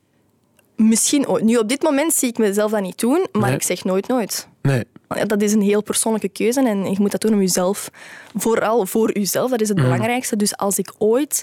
Misschien 0.78 1.28
ooit. 1.28 1.44
Nu, 1.44 1.58
op 1.58 1.70
dit 1.70 1.82
moment 1.82 2.14
zie 2.14 2.30
ik 2.30 2.38
mezelf 2.38 2.72
dat 2.72 2.82
niet 2.82 3.00
doen, 3.00 3.28
maar 3.32 3.42
Nee. 3.48 3.54
ik 3.56 3.64
zeg 3.64 3.84
nooit 3.84 4.08
nooit. 4.08 4.48
Nee. 4.62 4.84
Dat 5.26 5.42
is 5.42 5.54
een 5.54 5.62
heel 5.62 5.84
persoonlijke 5.84 6.30
keuze 6.30 6.68
en 6.68 6.92
je 6.92 6.96
moet 7.00 7.12
dat 7.12 7.22
doen 7.22 7.34
om 7.34 7.40
jezelf. 7.40 7.90
Vooral 8.36 8.86
voor 8.86 9.18
jezelf, 9.18 9.50
dat 9.52 9.62
is 9.62 9.68
het 9.68 9.78
belangrijkste. 9.78 10.36
Dus 10.36 10.58
als 10.58 10.78
ik 10.78 10.94
ooit 10.98 11.42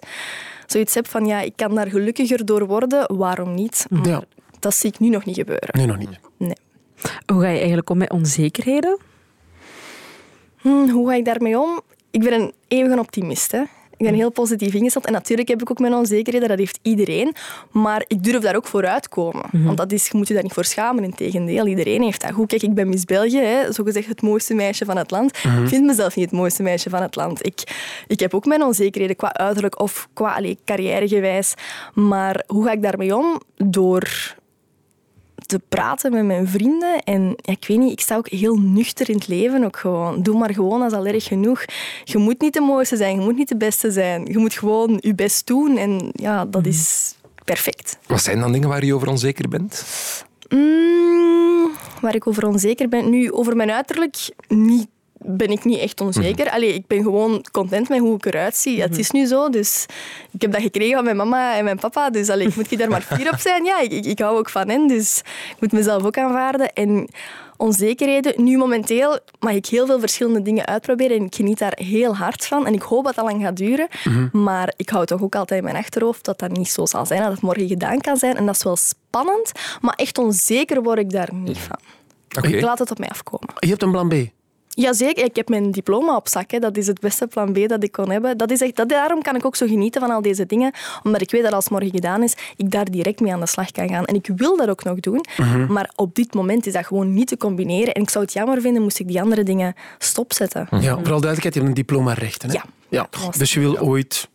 zoiets 0.66 0.94
heb 0.94 1.08
van 1.08 1.26
ja, 1.26 1.40
ik 1.40 1.52
kan 1.56 1.74
daar 1.74 1.86
gelukkiger 1.88 2.44
door 2.44 2.66
worden, 2.66 3.16
waarom 3.16 3.54
niet? 3.54 3.86
Maar 3.90 4.06
Ja. 4.08 4.22
Dat 4.58 4.74
zie 4.74 4.90
ik 4.90 4.98
nu 4.98 5.08
nog 5.08 5.24
niet 5.24 5.36
gebeuren. 5.36 5.68
Nu 5.78 5.84
nog 5.84 5.98
niet. 5.98 6.08
Nee. 6.36 6.56
Hoe 7.32 7.40
ga 7.40 7.48
je 7.48 7.58
eigenlijk 7.58 7.90
om 7.90 7.98
met 7.98 8.10
onzekerheden? 8.10 8.98
Hm, 10.56 10.88
hoe 10.88 11.08
ga 11.08 11.14
ik 11.14 11.24
daarmee 11.24 11.58
om? 11.58 11.80
Ik 12.10 12.20
ben 12.20 12.32
een 12.40 12.52
eeuwige 12.68 12.98
optimist. 12.98 13.52
Hè. 13.52 13.62
Ik 13.96 14.06
ben 14.06 14.14
heel 14.14 14.30
positief 14.30 14.74
ingesteld. 14.74 15.06
En 15.06 15.12
natuurlijk 15.12 15.48
heb 15.48 15.60
ik 15.60 15.70
ook 15.70 15.78
mijn 15.78 15.94
onzekerheden, 15.94 16.48
dat 16.48 16.58
heeft 16.58 16.78
iedereen. 16.82 17.34
Maar 17.70 18.04
ik 18.06 18.24
durf 18.24 18.42
daar 18.42 18.56
ook 18.56 18.66
voor 18.66 18.86
uitkomen. 18.86 19.44
Want 19.52 19.76
dat 19.76 19.92
is, 19.92 20.08
je 20.08 20.16
moet 20.16 20.28
je 20.28 20.34
daar 20.34 20.42
niet 20.42 20.52
voor 20.52 20.64
schamen, 20.64 21.04
integendeel. 21.04 21.66
Iedereen 21.66 22.02
heeft 22.02 22.20
dat. 22.20 22.32
Goed, 22.32 22.46
kijk, 22.46 22.62
ik 22.62 22.74
ben 22.74 22.88
Miss 22.88 23.04
België, 23.04 23.38
hè, 23.38 23.72
zogezegd 23.72 24.08
het 24.08 24.22
mooiste 24.22 24.54
meisje 24.54 24.84
van 24.84 24.96
het 24.96 25.10
land. 25.10 25.36
Ik 25.36 25.68
vind 25.68 25.84
mezelf 25.84 26.16
niet 26.16 26.24
het 26.24 26.34
mooiste 26.34 26.62
meisje 26.62 26.90
van 26.90 27.02
het 27.02 27.16
land. 27.16 27.46
Ik, 27.46 27.62
ik 28.06 28.20
heb 28.20 28.34
ook 28.34 28.44
mijn 28.44 28.62
onzekerheden 28.62 29.16
qua 29.16 29.32
uiterlijk 29.32 29.80
of 29.80 30.08
qua 30.12 30.42
carrièregewijs. 30.64 31.54
Maar 31.94 32.44
hoe 32.46 32.64
ga 32.64 32.72
ik 32.72 32.82
daarmee 32.82 33.16
om? 33.16 33.40
Door 33.56 34.34
te 35.46 35.60
praten 35.68 36.12
met 36.12 36.24
mijn 36.24 36.48
vrienden. 36.48 37.02
En 37.02 37.34
ja, 37.36 37.52
ik 37.52 37.64
weet 37.66 37.78
niet, 37.78 37.92
ik 37.92 38.00
sta 38.00 38.16
ook 38.16 38.28
heel 38.28 38.56
nuchter 38.56 39.08
in 39.08 39.14
het 39.14 39.28
leven. 39.28 39.64
Ook 39.64 39.76
gewoon. 39.76 40.22
Doe 40.22 40.38
maar 40.38 40.54
gewoon, 40.54 40.80
dat 40.80 40.92
is 40.92 40.98
al 40.98 41.06
erg 41.06 41.24
genoeg. 41.24 41.64
Je 42.04 42.18
moet 42.18 42.40
niet 42.40 42.52
de 42.52 42.60
mooiste 42.60 42.96
zijn, 42.96 43.14
je 43.14 43.24
moet 43.24 43.36
niet 43.36 43.48
de 43.48 43.56
beste 43.56 43.90
zijn. 43.90 44.26
Je 44.26 44.38
moet 44.38 44.54
gewoon 44.54 44.96
je 45.00 45.14
best 45.14 45.46
doen. 45.46 45.76
En 45.76 46.10
ja, 46.12 46.44
dat 46.44 46.66
is 46.66 47.14
perfect. 47.44 47.98
Wat 48.06 48.22
zijn 48.22 48.40
dan 48.40 48.52
dingen 48.52 48.68
waar 48.68 48.84
je 48.84 48.94
over 48.94 49.08
onzeker 49.08 49.48
bent? 49.48 49.84
Mm, 50.48 51.70
waar 52.00 52.14
ik 52.14 52.26
over 52.26 52.46
onzeker 52.46 52.88
ben. 52.88 53.10
Nu, 53.10 53.32
over 53.32 53.56
mijn 53.56 53.70
uiterlijk 53.70 54.16
niet 54.48 54.86
ben 55.26 55.48
ik 55.48 55.64
niet 55.64 55.78
echt 55.78 56.00
onzeker. 56.00 56.50
Allee, 56.50 56.74
ik 56.74 56.86
ben 56.86 57.02
gewoon 57.02 57.44
content 57.52 57.88
met 57.88 57.98
hoe 57.98 58.16
ik 58.16 58.26
eruit 58.26 58.56
zie. 58.56 58.82
Het 58.82 58.98
is 58.98 59.10
nu 59.10 59.26
zo, 59.26 59.50
dus 59.50 59.86
ik 60.30 60.42
heb 60.42 60.52
dat 60.52 60.62
gekregen 60.62 60.94
van 60.94 61.04
mijn 61.04 61.16
mama 61.16 61.56
en 61.56 61.64
mijn 61.64 61.78
papa. 61.78 62.10
Dus 62.10 62.28
allee, 62.28 62.46
ik 62.46 62.56
moet 62.56 62.70
je 62.70 62.76
daar 62.76 62.88
maar 62.88 63.02
fier 63.02 63.32
op 63.32 63.38
zijn. 63.38 63.64
Ja, 63.64 63.80
ik, 63.80 63.92
ik, 63.92 64.04
ik 64.04 64.18
hou 64.18 64.38
ook 64.38 64.50
van 64.50 64.68
hen, 64.68 64.88
dus 64.88 65.18
ik 65.54 65.56
moet 65.60 65.72
mezelf 65.72 66.04
ook 66.04 66.18
aanvaarden. 66.18 66.72
En 66.72 67.08
onzekerheden. 67.56 68.44
Nu 68.44 68.56
momenteel 68.56 69.18
mag 69.40 69.52
ik 69.52 69.66
heel 69.66 69.86
veel 69.86 70.00
verschillende 70.00 70.42
dingen 70.42 70.66
uitproberen 70.66 71.16
en 71.16 71.24
ik 71.24 71.34
geniet 71.34 71.58
daar 71.58 71.72
heel 71.74 72.16
hard 72.16 72.46
van. 72.46 72.66
En 72.66 72.74
ik 72.74 72.82
hoop 72.82 73.04
dat 73.04 73.14
dat 73.14 73.24
lang 73.24 73.42
gaat 73.42 73.56
duren. 73.56 73.88
Maar 74.32 74.72
ik 74.76 74.88
hou 74.88 75.06
toch 75.06 75.22
ook 75.22 75.34
altijd 75.34 75.58
in 75.58 75.64
mijn 75.64 75.76
achterhoofd 75.76 76.24
dat 76.24 76.38
dat 76.38 76.50
niet 76.50 76.68
zo 76.68 76.86
zal 76.86 77.06
zijn, 77.06 77.22
dat 77.22 77.32
het 77.32 77.40
morgen 77.40 77.68
gedaan 77.68 78.00
kan 78.00 78.16
zijn. 78.16 78.36
En 78.36 78.46
dat 78.46 78.54
is 78.54 78.62
wel 78.62 78.76
spannend, 78.76 79.52
maar 79.80 79.94
echt 79.94 80.18
onzeker 80.18 80.82
word 80.82 80.98
ik 80.98 81.10
daar 81.10 81.28
niet 81.32 81.58
van. 81.58 81.78
Ik 82.42 82.60
laat 82.60 82.78
het 82.78 82.90
op 82.90 82.98
mij 82.98 83.08
afkomen. 83.08 83.48
Je 83.58 83.68
hebt 83.68 83.82
een 83.82 83.90
plan 83.90 84.08
B. 84.08 84.14
Jazeker, 84.74 85.24
ik 85.24 85.36
heb 85.36 85.48
mijn 85.48 85.70
diploma 85.70 86.16
op 86.16 86.28
zak. 86.28 86.50
Hè. 86.50 86.58
Dat 86.58 86.76
is 86.76 86.86
het 86.86 87.00
beste 87.00 87.26
plan 87.26 87.52
B 87.52 87.68
dat 87.68 87.82
ik 87.82 87.92
kon 87.92 88.10
hebben. 88.10 88.36
Dat 88.36 88.50
is 88.50 88.60
echt, 88.60 88.76
dat, 88.76 88.88
daarom 88.88 89.22
kan 89.22 89.36
ik 89.36 89.44
ook 89.44 89.56
zo 89.56 89.66
genieten 89.66 90.00
van 90.00 90.10
al 90.10 90.22
deze 90.22 90.46
dingen. 90.46 90.72
Omdat 91.02 91.20
ik 91.20 91.30
weet 91.30 91.42
dat 91.42 91.52
als 91.52 91.64
het 91.64 91.72
morgen 91.72 91.90
gedaan 91.90 92.22
is, 92.22 92.36
ik 92.56 92.70
daar 92.70 92.84
direct 92.84 93.20
mee 93.20 93.32
aan 93.32 93.40
de 93.40 93.46
slag 93.46 93.70
kan 93.70 93.88
gaan. 93.88 94.04
En 94.04 94.14
ik 94.14 94.30
wil 94.36 94.56
dat 94.56 94.68
ook 94.68 94.84
nog 94.84 95.00
doen. 95.00 95.24
Maar 95.68 95.90
op 95.96 96.14
dit 96.14 96.34
moment 96.34 96.66
is 96.66 96.72
dat 96.72 96.86
gewoon 96.86 97.14
niet 97.14 97.28
te 97.28 97.36
combineren. 97.36 97.94
En 97.94 98.02
ik 98.02 98.10
zou 98.10 98.24
het 98.24 98.32
jammer 98.32 98.60
vinden 98.60 98.82
moest 98.82 98.98
ik 98.98 99.08
die 99.08 99.20
andere 99.20 99.42
dingen 99.42 99.74
stopzetten. 99.98 100.66
Ja, 100.70 100.78
vooral 100.80 101.20
duidelijkheid, 101.20 101.54
je 101.54 101.60
hebt 101.60 101.66
een 101.66 101.74
diploma 101.74 102.12
rechten. 102.12 102.48
Hè? 102.48 102.54
Ja. 102.54 102.64
ja. 102.88 103.08
Dus 103.38 103.52
je 103.52 103.60
wil 103.60 103.78
ooit 103.78 104.28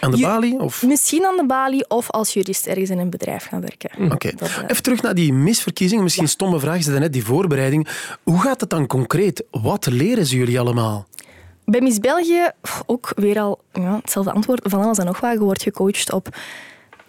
aan 0.00 0.10
de 0.10 0.20
balie? 0.20 0.60
Of? 0.60 0.82
Misschien 0.82 1.24
aan 1.26 1.36
de 1.36 1.46
balie 1.46 1.88
of 1.88 2.10
als 2.10 2.32
jurist 2.32 2.66
ergens 2.66 2.90
in 2.90 2.98
een 2.98 3.10
bedrijf 3.10 3.46
gaan 3.46 3.60
werken. 3.60 4.12
Oké. 4.12 4.28
Eh, 4.28 4.58
Even 4.66 4.82
terug 4.82 5.02
naar 5.02 5.14
die 5.14 5.32
misverkiezingen. 5.32 6.04
Misschien 6.04 6.28
stomme 6.28 6.60
vraag, 6.60 6.82
ze 6.82 6.90
net 6.98 7.12
die 7.12 7.24
voorbereiding. 7.24 7.88
Hoe 8.22 8.40
gaat 8.40 8.60
het 8.60 8.70
dan 8.70 8.86
concreet? 8.86 9.44
Wat 9.50 9.86
leren 9.86 10.26
ze 10.26 10.36
jullie 10.36 10.60
allemaal? 10.60 11.06
Bij 11.64 11.80
Miss 11.80 11.98
België 11.98 12.50
ook 12.86 13.12
weer 13.16 13.40
al 13.40 13.60
ja, 13.72 13.96
hetzelfde 13.96 14.32
antwoord. 14.32 14.60
Van 14.64 14.82
alles 14.82 14.98
en 14.98 15.06
nog 15.06 15.20
wat. 15.20 15.32
Je 15.32 15.38
wordt 15.38 15.62
gecoacht 15.62 16.12
op 16.12 16.28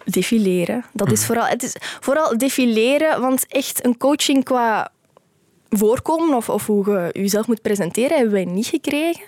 defileren. 0.04 0.84
Dat 0.92 1.12
is 1.12 1.24
vooral, 1.24 1.46
het 1.46 1.62
is 1.62 1.76
vooral 2.00 2.38
defileren, 2.38 3.20
want 3.20 3.46
echt 3.48 3.84
een 3.84 3.96
coaching 3.96 4.44
qua 4.44 4.90
voorkomen 5.70 6.36
of, 6.36 6.48
of 6.48 6.66
hoe 6.66 6.90
je 7.12 7.20
jezelf 7.20 7.46
moet 7.46 7.62
presenteren 7.62 8.16
hebben 8.16 8.34
wij 8.34 8.44
niet 8.44 8.66
gekregen. 8.66 9.22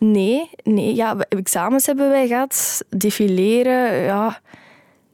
Nee, 0.00 0.50
nee 0.62 0.94
ja, 0.94 1.16
examens 1.28 1.86
hebben 1.86 2.08
wij 2.08 2.26
gehad. 2.26 2.84
Defileren, 2.88 4.02
ja. 4.02 4.40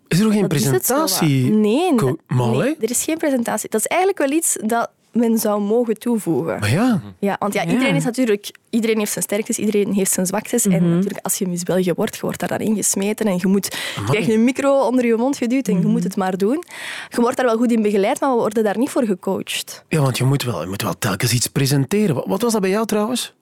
Is 0.08 0.18
er 0.18 0.24
nog 0.24 0.34
geen 0.34 0.48
presentatie? 0.48 1.50
Nee, 1.50 1.92
nee, 2.28 2.76
er 2.80 2.90
is 2.90 3.04
geen 3.04 3.16
presentatie. 3.16 3.70
Dat 3.70 3.80
is 3.80 3.86
eigenlijk 3.86 4.18
wel 4.18 4.30
iets 4.30 4.56
dat 4.64 4.90
men 5.16 5.38
zou 5.38 5.60
mogen 5.60 5.98
toevoegen. 5.98 6.60
Maar 6.60 6.70
ja, 6.70 7.00
Ja, 7.18 7.36
want 7.38 7.54
ja, 7.54 7.66
iedereen 7.66 7.94
is 7.94 8.04
natuurlijk... 8.04 8.50
Iedereen 8.70 8.98
heeft 8.98 9.12
zijn 9.12 9.24
sterktes, 9.24 9.58
iedereen 9.58 9.92
heeft 9.92 10.10
zijn 10.12 10.26
zwaktes. 10.26 10.66
En 10.66 10.94
natuurlijk, 10.94 11.24
als 11.24 11.38
je 11.38 11.48
Miss 11.48 11.62
België 11.62 11.92
wordt, 11.92 12.14
je 12.14 12.20
wordt 12.20 12.38
daar 12.40 12.48
dan 12.48 12.58
ingesmeten 12.58 13.26
en 13.26 13.36
je 13.36 13.46
moet... 13.46 13.76
Je 13.96 14.04
krijgt 14.04 14.28
een 14.28 14.44
micro 14.44 14.86
onder 14.86 15.06
je 15.06 15.16
mond 15.16 15.36
geduwd 15.36 15.68
en 15.68 15.80
je 15.80 15.86
moet 15.86 16.04
het 16.04 16.16
maar 16.16 16.36
doen. 16.36 16.64
Je 17.08 17.20
wordt 17.20 17.36
daar 17.36 17.46
wel 17.46 17.56
goed 17.56 17.72
in 17.72 17.82
begeleid, 17.82 18.20
maar 18.20 18.30
we 18.30 18.36
worden 18.36 18.64
daar 18.64 18.78
niet 18.78 18.90
voor 18.90 19.04
gecoacht. 19.04 19.84
ja 19.88 20.00
want 20.00 20.18
je 20.18 20.24
moet, 20.24 20.42
wel, 20.42 20.60
je 20.62 20.68
moet 20.68 20.82
wel 20.82 20.98
telkens 20.98 21.32
iets 21.32 21.46
presenteren. 21.46 22.28
Wat 22.28 22.42
was 22.42 22.52
dat 22.52 22.60
bij 22.60 22.70
jou 22.70 22.86
trouwens? 22.86 23.34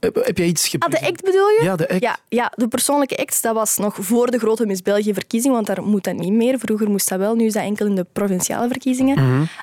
Heb, 0.00 0.38
jij 0.38 0.46
iets 0.46 0.74
Ah, 0.78 0.90
de 0.90 1.00
act 1.06 1.24
bedoel 1.24 1.48
je? 1.48 1.60
Ja, 1.62 1.76
de 1.76 1.88
act. 1.88 2.00
Ja, 2.02 2.16
ja, 2.28 2.52
de 2.56 2.68
persoonlijke 2.68 3.16
act, 3.16 3.42
dat 3.42 3.54
was 3.54 3.76
nog 3.76 3.96
voor 4.00 4.30
de 4.30 4.38
grote 4.38 4.66
Miss 4.66 4.82
België-verkiezing, 4.82 5.54
want 5.54 5.66
daar 5.66 5.82
moet 5.82 6.04
dat 6.04 6.16
niet 6.16 6.32
meer. 6.32 6.58
Vroeger 6.58 6.90
moest 6.90 7.08
dat 7.08 7.18
wel, 7.18 7.34
nu 7.34 7.44
is 7.44 7.52
dat 7.52 7.62
enkel 7.62 7.86
in 7.86 7.94
de 7.94 8.06
provinciale 8.12 8.68
verkiezingen. 8.68 9.16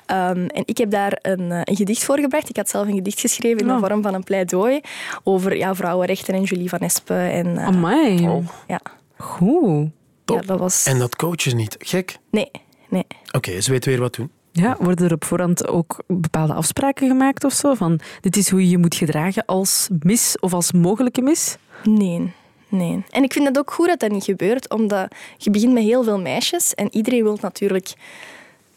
Ehm, 0.06 0.46
en 0.46 0.62
ik 0.64 0.78
heb 0.78 0.90
daar 0.90 1.18
een, 1.22 1.50
eh, 1.52 1.60
een 1.64 1.76
gedicht 1.76 2.04
voor 2.04 2.18
gebracht. 2.18 2.48
Ik 2.48 2.56
had 2.56 2.68
zelf 2.68 2.86
een 2.86 2.94
gedicht 2.94 3.20
geschreven 3.20 3.58
in 3.60 3.66
de 3.66 3.72
Oh. 3.72 3.78
vorm 3.80 4.02
van 4.02 4.14
een 4.14 4.24
pleidooi 4.24 4.80
over 5.22 5.56
ja, 5.56 5.74
vrouwenrechten 5.74 6.34
en 6.34 6.42
Julie 6.42 6.68
van 6.68 6.78
Espen. 6.78 7.30
En, 7.30 7.58
eh, 7.58 7.66
Amai. 7.66 8.28
ja, 8.66 8.80
Goed. 9.16 9.88
Top. 10.24 10.40
ja, 10.40 10.46
dat 10.46 10.58
was... 10.58 10.84
En 10.86 10.98
dat 10.98 11.16
coaches 11.16 11.54
niet. 11.54 11.76
Gek. 11.78 12.16
Nee, 12.30 12.50
nee. 12.88 13.06
Oké, 13.32 13.60
ze 13.60 13.70
weet 13.70 13.84
weer 13.84 14.00
wat 14.00 14.14
doen. 14.14 14.30
Ja, 14.56 14.76
worden 14.80 15.06
er 15.06 15.12
op 15.12 15.24
voorhand 15.24 15.68
ook 15.68 16.02
bepaalde 16.06 16.52
afspraken 16.52 17.08
gemaakt 17.08 17.44
of 17.44 17.52
zo? 17.52 17.74
Van 17.74 18.00
dit 18.20 18.36
is 18.36 18.50
hoe 18.50 18.60
je 18.60 18.68
je 18.68 18.78
moet 18.78 18.94
gedragen 18.94 19.44
als 19.44 19.88
mis 20.02 20.36
of 20.40 20.52
als 20.52 20.72
mogelijke 20.72 21.22
mis? 21.22 21.56
Nee, 21.84 22.32
nee. 22.68 23.04
En 23.10 23.22
ik 23.22 23.32
vind 23.32 23.46
het 23.46 23.58
ook 23.58 23.70
goed 23.70 23.86
dat 23.86 24.00
dat 24.00 24.10
niet 24.10 24.24
gebeurt, 24.24 24.70
omdat 24.70 25.14
je 25.36 25.50
begint 25.50 25.72
met 25.72 25.82
heel 25.82 26.04
veel 26.04 26.20
meisjes 26.20 26.74
en 26.74 26.88
iedereen 26.90 27.22
wil 27.22 27.38
natuurlijk... 27.40 27.92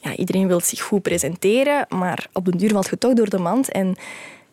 Ja, 0.02 0.16
iedereen 0.16 0.48
wil 0.48 0.60
zich 0.60 0.82
goed 0.82 1.02
presenteren, 1.02 1.86
maar 1.90 2.28
op 2.34 2.46
den 2.46 2.58
duur 2.58 2.72
valt 2.72 2.90
je 2.90 2.98
toch 2.98 3.14
door 3.14 3.30
de 3.30 3.38
mand. 3.38 3.72
En 3.72 3.96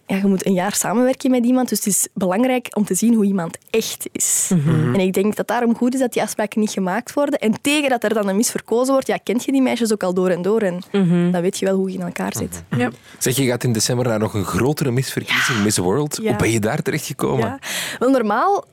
ja, 0.06 0.16
je 0.16 0.26
moet 0.26 0.46
een 0.46 0.52
jaar 0.52 0.74
samenwerken 0.74 1.30
met 1.30 1.44
iemand, 1.44 1.68
dus 1.68 1.78
het 1.78 1.86
is 1.86 2.08
belangrijk 2.14 2.68
om 2.76 2.84
te 2.84 2.94
zien 2.94 3.14
hoe 3.14 3.24
iemand 3.24 3.58
echt 3.70 4.08
is. 4.12 4.50
En 4.92 5.00
ik 5.00 5.12
denk 5.12 5.36
dat 5.36 5.48
daarom 5.48 5.76
goed 5.76 5.94
is 5.94 6.00
dat 6.00 6.12
die 6.12 6.22
afspraken 6.22 6.60
niet 6.60 6.70
gemaakt 6.70 7.12
worden. 7.12 7.38
En 7.38 7.60
tegen 7.60 7.88
dat 7.88 8.04
er 8.04 8.14
dan 8.14 8.28
een 8.28 8.36
mis 8.36 8.50
verkozen 8.50 8.92
wordt, 8.92 9.06
ja, 9.06 9.16
kent 9.16 9.44
je 9.44 9.52
die 9.52 9.62
meisjes 9.62 9.92
ook 9.92 10.02
al 10.02 10.14
door 10.14 10.28
en 10.28 10.42
door. 10.42 10.60
En 10.60 10.80
dan 11.32 11.40
weet 11.40 11.58
je 11.58 11.66
wel 11.66 11.76
hoe 11.76 11.90
je 11.90 11.98
in 11.98 12.04
elkaar 12.04 12.32
zit. 12.36 12.62
Ja. 12.76 12.90
Zeg, 13.18 13.36
je 13.36 13.46
gaat 13.46 13.64
in 13.64 13.72
december 13.72 14.06
naar 14.06 14.18
nog 14.18 14.34
een 14.34 14.44
grotere 14.44 14.90
misverkiezing, 14.90 15.62
Miss 15.62 15.78
World. 15.78 16.18
Ja. 16.22 16.28
Hoe 16.28 16.36
ben 16.36 16.50
je 16.50 16.60
daar 16.60 16.82
terechtgekomen? 16.82 17.46
Ja. 17.46 17.58
Wel, 17.98 18.10
normaal, 18.10 18.64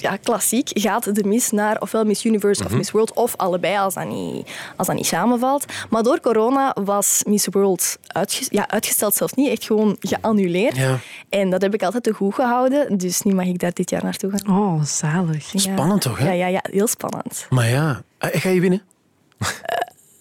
ja, 0.00 0.16
klassiek, 0.16 0.68
gaat 0.72 1.14
de 1.14 1.24
Miss 1.24 1.50
naar 1.50 1.80
ofwel 1.80 2.04
Miss 2.04 2.24
Universe 2.24 2.64
of 2.64 2.70
Miss 2.72 2.90
World, 2.90 3.12
of 3.12 3.36
allebei 3.36 3.76
als 3.78 3.94
dat, 3.94 4.08
niet, 4.08 4.50
als 4.76 4.86
dat 4.86 4.96
niet 4.96 5.06
samenvalt. 5.06 5.64
Maar 5.90 6.02
door 6.02 6.20
corona 6.20 6.76
was 6.84 7.22
Miss 7.26 7.46
World 7.50 7.98
ja, 8.48 8.68
uitgesteld, 8.68 9.14
zelfs 9.14 9.32
niet, 9.32 9.48
echt 9.50 9.64
gewoon 9.64 9.96
geannuleerd. 10.00 10.76
Ja. 10.76 10.98
En 11.28 11.50
dat 11.50 11.62
heb 11.62 11.74
ik 11.74 11.82
altijd 11.82 12.02
te 12.02 12.12
goed 12.12 12.34
gehouden, 12.34 12.98
dus 12.98 13.22
nu 13.22 13.34
mag 13.34 13.46
ik 13.46 13.58
daar 13.58 13.72
dit 13.72 13.90
jaar 13.90 14.04
naartoe 14.04 14.30
gaan. 14.30 14.56
Oh, 14.58 14.84
zalig. 14.84 15.52
Ja. 15.52 15.58
Spannend 15.58 16.00
toch, 16.00 16.18
hè? 16.18 16.26
Ja, 16.26 16.32
ja, 16.32 16.46
ja, 16.46 16.64
heel 16.70 16.86
spannend. 16.86 17.46
Maar 17.50 17.68
ja, 17.68 18.02
eh, 18.18 18.40
ga 18.40 18.48
je 18.48 18.60
winnen? 18.60 18.82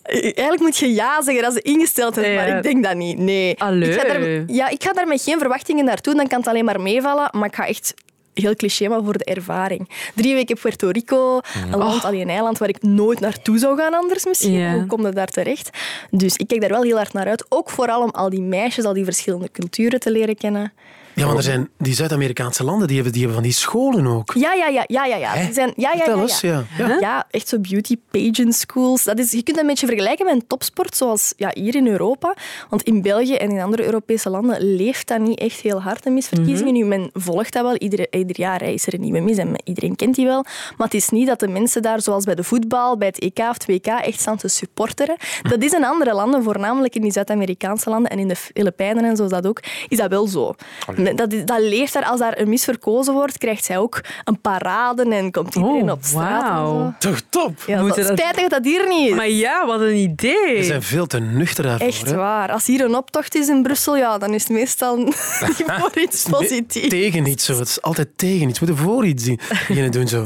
Eigenlijk 0.03 0.59
moet 0.59 0.77
je 0.77 0.93
ja 0.93 1.21
zeggen 1.21 1.45
als 1.45 1.53
ze 1.53 1.61
ingesteld 1.61 2.15
hebben, 2.15 2.33
Ja. 2.33 2.37
maar 2.47 2.57
ik 2.57 2.63
denk 2.63 2.83
dat 2.83 2.95
niet. 2.95 3.17
Nee. 3.17 3.59
Allee. 3.61 3.89
Ik 3.89 3.99
ga, 3.99 4.07
daar, 4.07 4.43
ja, 4.47 4.69
ik 4.69 4.83
ga 4.83 4.93
daar 4.93 5.07
met 5.07 5.21
geen 5.21 5.39
verwachtingen 5.39 5.85
naartoe, 5.85 6.15
dan 6.15 6.27
kan 6.27 6.39
het 6.39 6.47
alleen 6.47 6.65
maar 6.65 6.81
meevallen. 6.81 7.29
Maar 7.31 7.47
ik 7.47 7.55
ga 7.55 7.67
echt 7.67 7.93
heel 8.33 8.55
cliché, 8.55 8.87
maar 8.87 9.03
voor 9.03 9.17
de 9.17 9.23
ervaring. 9.23 9.89
Drie 10.15 10.33
weken 10.33 10.57
Puerto 10.59 10.89
Rico, 10.89 11.39
een 11.71 11.77
land, 11.77 12.03
alleen 12.03 12.21
een 12.21 12.29
eiland 12.29 12.57
waar 12.57 12.69
ik 12.69 12.81
nooit 12.81 13.19
naartoe 13.19 13.57
zou 13.57 13.77
gaan 13.77 13.93
anders 13.93 14.25
misschien. 14.25 14.71
Hoe 14.73 14.85
kom 14.85 15.05
je 15.05 15.11
daar 15.11 15.27
terecht? 15.27 15.69
Dus 16.09 16.35
ik 16.35 16.47
kijk 16.47 16.61
daar 16.61 16.69
wel 16.69 16.83
heel 16.83 16.95
hard 16.97 17.13
naar 17.13 17.27
uit. 17.27 17.45
Ook 17.49 17.69
vooral 17.69 18.01
om 18.03 18.09
al 18.09 18.29
die 18.29 18.41
meisjes, 18.41 18.85
al 18.85 18.93
die 18.93 19.03
verschillende 19.03 19.51
culturen 19.51 19.99
te 19.99 20.11
leren 20.11 20.35
kennen. 20.35 20.73
Ja, 21.15 21.25
want 21.25 21.37
er 21.37 21.43
zijn 21.43 21.69
die 21.77 21.93
Zuid-Amerikaanse 21.93 22.63
landen, 22.63 22.87
die 22.87 22.95
hebben, 22.95 23.13
die 23.13 23.21
hebben 23.21 23.41
van 23.41 23.49
die 23.49 23.57
scholen 23.57 24.07
ook. 24.07 24.33
Ja, 24.33 24.53
ja, 24.53 24.67
ja, 24.67 24.83
ja, 24.87 25.05
ja. 25.05 25.15
ja. 25.15 25.33
Die 25.33 25.53
zijn, 25.53 25.73
ja, 25.75 25.91
ja, 25.91 25.97
Vertel 25.97 26.15
ja, 26.15 26.21
eens, 26.21 26.41
ja. 26.41 26.63
ja. 26.77 26.87
ja. 26.87 26.99
Ja, 26.99 27.27
echt 27.29 27.47
zo 27.47 27.59
beauty 27.59 27.95
pageant 28.11 28.55
schools. 28.55 29.03
Dat 29.03 29.19
is, 29.19 29.31
je 29.31 29.43
kunt 29.43 29.55
dat 29.55 29.59
een 29.59 29.67
beetje 29.67 29.87
vergelijken 29.87 30.25
met 30.25 30.35
een 30.35 30.47
topsport 30.47 30.95
zoals 30.95 31.33
ja, 31.37 31.51
hier 31.53 31.75
in 31.75 31.87
Europa. 31.87 32.35
Want 32.69 32.83
in 32.83 33.01
België 33.01 33.35
en 33.35 33.51
in 33.51 33.59
andere 33.59 33.85
Europese 33.85 34.29
landen 34.29 34.75
leeft 34.75 35.07
dat 35.07 35.19
niet 35.19 35.39
echt 35.39 35.59
heel 35.59 35.81
hard, 35.81 36.03
de 36.03 36.09
misverkiezingen. 36.09 36.73
Nu, 36.73 36.85
men 36.85 37.09
volgt 37.13 37.53
dat 37.53 37.63
wel. 37.63 37.75
Ieder, 37.75 38.07
ieder 38.13 38.39
jaar 38.39 38.61
is 38.61 38.87
er 38.87 38.93
een 38.93 39.01
nieuwe 39.01 39.19
mis 39.19 39.37
en 39.37 39.61
iedereen 39.63 39.95
kent 39.95 40.15
die 40.15 40.25
wel. 40.25 40.45
Maar 40.77 40.87
het 40.87 40.93
is 40.93 41.09
niet 41.09 41.27
dat 41.27 41.39
de 41.39 41.47
mensen 41.47 41.81
daar, 41.81 42.01
zoals 42.01 42.25
bij 42.25 42.35
de 42.35 42.43
voetbal, 42.43 42.97
bij 42.97 43.07
het 43.07 43.19
EK 43.19 43.39
of 43.39 43.53
het 43.53 43.65
WK, 43.65 43.85
echt 43.85 44.19
staan 44.19 44.37
te 44.37 44.47
supporteren. 44.47 45.15
Dat 45.41 45.63
is 45.63 45.73
in 45.73 45.85
andere 45.85 46.13
landen, 46.13 46.43
voornamelijk 46.43 46.95
in 46.95 47.01
die 47.01 47.11
Zuid-Amerikaanse 47.11 47.89
landen 47.89 48.11
en 48.11 48.19
in 48.19 48.27
de 48.27 48.35
Filipijnen 48.35 49.03
en 49.05 49.15
zo 49.15 49.23
is 49.23 49.29
dat 49.29 49.47
ook, 49.47 49.59
is 49.87 49.97
dat 49.97 50.09
wel 50.09 50.27
zo. 50.27 50.55
Dat, 51.03 51.31
dat 51.47 51.59
leeft 51.59 51.93
daar. 51.93 52.03
Als 52.05 52.19
daar 52.19 52.37
een 52.39 52.49
mis 52.49 52.63
verkozen 52.63 53.13
wordt, 53.13 53.37
krijgt 53.37 53.65
zij 53.65 53.77
ook 53.77 54.01
een 54.23 54.41
parade 54.41 55.15
en 55.15 55.31
komt 55.31 55.55
iedereen 55.55 55.83
Oh, 55.83 55.91
op 55.91 55.99
straat. 56.03 56.43
en 56.43 56.49
wauw. 56.53 56.93
zo. 56.99 57.09
Toch 57.09 57.21
top? 57.29 57.63
Ja, 57.67 57.81
Moeten 57.81 57.97
dat, 58.05 58.07
dat- 58.07 58.19
spijtig 58.19 58.41
dat 58.41 58.63
dat 58.63 58.65
hier 58.73 58.87
niet 58.87 59.09
is. 59.09 59.15
Maar 59.15 59.29
ja, 59.29 59.65
wat 59.65 59.79
een 59.81 59.95
idee. 59.95 60.55
Ze 60.57 60.63
zijn 60.63 60.81
veel 60.83 61.07
te 61.07 61.19
nuchter 61.19 61.63
daarvoor. 61.63 61.87
Echt 61.87 62.09
hè. 62.09 62.15
waar. 62.15 62.51
Als 62.51 62.65
hier 62.67 62.81
een 62.81 62.95
optocht 62.95 63.35
is 63.35 63.47
in 63.47 63.63
Brussel, 63.63 63.97
ja, 63.97 64.17
dan 64.17 64.33
is 64.33 64.43
het 64.43 64.51
meestal 64.51 64.95
niet 65.03 65.15
voor 65.79 65.99
iets 65.99 66.25
positiefs. 66.29 66.87
Tegen 66.89 67.25
iets 67.25 67.45
zo. 67.45 67.57
Het 67.59 67.67
is 67.67 67.81
altijd 67.81 68.07
tegen 68.15 68.49
iets. 68.49 68.59
We 68.59 68.65
moeten 68.65 68.85
voor 68.85 69.05
iets 69.05 69.23
zien- 69.23 69.39
beginnen 69.49 69.91
doen 69.91 70.07
zo. 70.07 70.25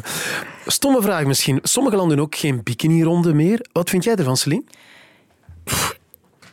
Stomme 0.67 1.01
vraag 1.01 1.24
misschien. 1.25 1.60
Sommige 1.63 1.96
landen 1.96 2.20
ook 2.20 2.36
geen 2.36 2.63
bikini-ronde 2.63 3.34
meer. 3.34 3.65
Wat 3.72 3.89
vind 3.89 4.03
jij 4.03 4.15
ervan, 4.15 4.38
Celine? 4.38 4.63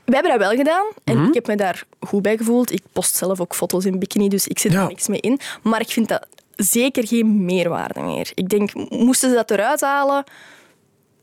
We 0.04 0.12
hebben 0.14 0.30
dat 0.30 0.40
wel 0.40 0.56
gedaan 0.56 0.86
en 1.04 1.16
Mhm. 1.18 1.26
ik 1.28 1.34
heb 1.34 1.46
me 1.46 1.56
daar 1.56 1.84
goed 2.00 2.22
bij 2.22 2.36
gevoeld. 2.36 2.72
Ik 2.72 2.82
post 2.92 3.14
zelf 3.14 3.40
ook 3.40 3.54
foto's 3.54 3.84
in 3.84 3.98
bikini, 3.98 4.28
dus 4.28 4.46
ik 4.46 4.58
zit 4.58 4.72
Ja. 4.72 4.82
er 4.82 4.88
niks 4.88 5.08
mee 5.08 5.20
in. 5.20 5.38
Maar 5.62 5.80
ik 5.80 5.88
vind 5.88 6.08
dat 6.08 6.26
zeker 6.56 7.06
geen 7.06 7.44
meerwaarde 7.44 8.00
meer. 8.00 8.30
Ik 8.34 8.48
denk, 8.48 8.90
moesten 8.90 9.28
ze 9.28 9.34
dat 9.34 9.50
eruit 9.50 9.80
halen, 9.80 10.24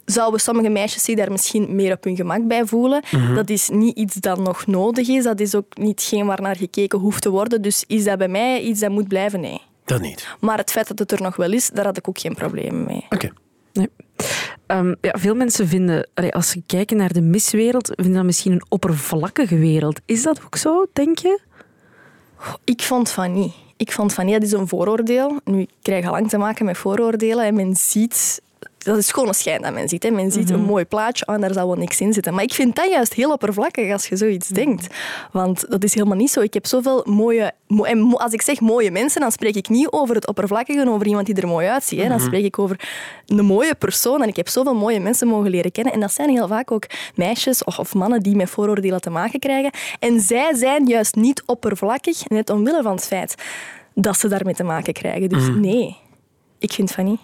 zouden 0.06 0.40
sommige 0.40 0.70
meisjes 0.70 1.04
zich 1.04 1.16
daar 1.16 1.32
misschien 1.32 1.76
meer 1.76 1.94
op 1.94 2.04
hun 2.04 2.16
gemak 2.16 2.48
bij 2.48 2.66
voelen. 2.66 3.04
Mhm. 3.12 3.34
Dat 3.36 3.50
is 3.50 3.70
niet 3.70 3.98
iets 3.98 4.16
dat 4.16 4.40
nog 4.40 4.68
nodig 4.68 5.08
is. 5.08 5.24
Dat 5.24 5.40
is 5.40 5.56
ook 5.56 5.78
niet 5.78 6.02
geen 6.02 6.26
waar 6.26 6.42
naar 6.42 6.56
gekeken 6.56 7.00
hoeft 7.00 7.22
te 7.22 7.30
worden. 7.30 7.62
Dus 7.62 7.84
is 7.88 8.04
dat 8.04 8.18
bij 8.18 8.28
mij 8.28 8.62
iets 8.62 8.80
dat 8.80 8.90
moet 8.92 9.08
blijven? 9.08 9.40
Nee. 9.40 9.62
Dat 9.86 10.02
niet. 10.02 10.28
Maar 10.40 10.58
het 10.58 10.72
feit 10.72 10.88
dat 10.88 11.00
het 11.00 11.12
er 11.12 11.22
nog 11.22 11.36
wel 11.36 11.52
is, 11.52 11.70
daar 11.70 11.86
had 11.86 11.98
ik 11.98 12.08
ook 12.10 12.20
geen 12.20 12.36
probleem 12.36 12.84
mee. 12.84 13.06
Oké. 13.10 13.30
Nee. 13.74 13.90
Ehm, 14.70 14.94
ja, 15.02 15.12
veel 15.18 15.36
mensen 15.36 15.68
vinden, 15.68 16.08
als 16.32 16.50
ze 16.50 16.62
kijken 16.66 16.98
naar 16.98 17.14
de 17.14 17.22
miswereld, 17.22 17.92
vinden 17.96 18.14
dat 18.14 18.24
misschien 18.24 18.52
een 18.52 18.66
oppervlakkige 18.70 19.58
wereld. 19.58 20.00
Is 20.06 20.24
dat 20.24 20.42
ook 20.46 20.56
zo, 20.56 20.86
denk 20.94 21.18
je? 21.18 21.40
Ik 22.64 22.82
vond 22.82 23.10
van 23.10 23.34
niet. 23.34 23.54
Ik 23.78 23.92
vond 23.92 24.14
van, 24.14 24.28
ja, 24.28 24.34
dat 24.34 24.44
is 24.44 24.52
een 24.52 24.68
vooroordeel. 24.68 25.40
Nu, 25.44 25.62
ik 25.62 25.70
krijg 25.82 26.06
al 26.06 26.12
lang 26.12 26.30
te 26.30 26.38
maken 26.38 26.66
met 26.66 26.78
vooroordelen 26.78 27.46
en 27.46 27.54
men 27.54 27.76
ziet... 27.76 28.42
Dat 28.80 28.98
is 28.98 29.12
gewoon 29.12 29.28
een 29.28 29.34
schijn 29.34 29.62
dat 29.62 29.74
men 29.74 29.90
ziet. 29.90 30.04
Hè. 30.04 30.10
Men 30.12 30.32
ziet 30.32 30.50
een 30.50 30.62
mooi 30.62 30.86
plaatje 30.86 31.28
oh, 31.28 31.36
en 31.36 31.42
daar 31.42 31.54
zal 31.54 31.68
wel 31.68 31.76
niks 31.78 32.02
in 32.02 32.14
zitten. 32.14 32.34
Maar 32.34 32.44
ik 32.44 32.54
vind 32.54 32.76
dat 32.76 32.90
juist 32.92 33.14
heel 33.14 33.32
oppervlakkig 33.32 33.92
als 33.92 34.08
je 34.08 34.18
zoiets 34.18 34.48
denkt. 34.48 34.88
Want 35.32 35.66
dat 35.70 35.84
is 35.84 35.94
helemaal 35.94 36.18
niet 36.18 36.32
zo. 36.32 36.42
Ik 36.42 36.54
heb 36.54 36.66
zoveel 36.68 37.06
mooie... 37.10 37.52
mo- 37.68 37.84
En 37.84 38.14
als 38.18 38.34
ik 38.34 38.42
zeg 38.42 38.60
mooie 38.60 38.92
mensen, 38.92 39.22
dan 39.22 39.32
spreek 39.32 39.56
ik 39.56 39.70
niet 39.70 39.88
over 39.90 40.16
het 40.16 40.28
oppervlakkige, 40.28 40.90
over 40.90 41.08
iemand 41.08 41.26
die 41.26 41.36
er 41.36 41.48
mooi 41.48 41.68
uitziet. 41.68 42.02
Hè. 42.02 42.08
Dan 42.08 42.20
spreek 42.20 42.44
ik 42.44 42.60
over 42.60 42.90
een 43.28 43.46
mooie 43.46 43.76
persoon. 43.76 44.22
En 44.22 44.28
ik 44.28 44.36
heb 44.36 44.48
zoveel 44.48 44.76
mooie 44.76 45.00
mensen 45.00 45.28
mogen 45.28 45.50
leren 45.50 45.72
kennen. 45.72 45.94
En 45.94 46.00
dat 46.00 46.14
zijn 46.14 46.30
heel 46.30 46.48
vaak 46.48 46.72
ook 46.72 46.86
meisjes 47.16 47.64
of, 47.64 47.80
of 47.80 47.94
mannen 47.94 48.22
die 48.22 48.36
met 48.36 48.50
vooroordelen 48.50 49.02
te 49.02 49.10
maken 49.10 49.40
krijgen. 49.40 49.72
En 50.00 50.20
zij 50.20 50.54
zijn 50.56 50.86
juist 50.86 51.16
niet 51.16 51.44
oppervlakkig, 51.46 52.30
net 52.30 52.50
omwille 52.50 52.82
van 52.82 52.96
het 52.96 53.06
feit 53.08 53.36
dat 53.94 54.20
ze 54.20 54.28
daarmee 54.28 54.54
te 54.56 54.64
maken 54.64 54.94
krijgen. 54.94 55.30
Dus 55.30 55.48
nee, 55.56 55.98
ik 56.60 56.72
vind 56.74 56.92
van 56.92 57.06
niet. 57.06 57.20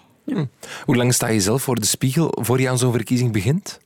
Hoe 0.84 0.96
lang 0.96 1.14
sta 1.14 1.26
je 1.28 1.40
zelf 1.40 1.62
voor 1.62 1.74
de 1.80 1.86
spiegel 1.86 2.38
voor 2.40 2.60
je 2.60 2.68
aan 2.68 2.78
zo'n 2.78 2.92
verkiezing 2.92 3.32
begint? 3.32 3.78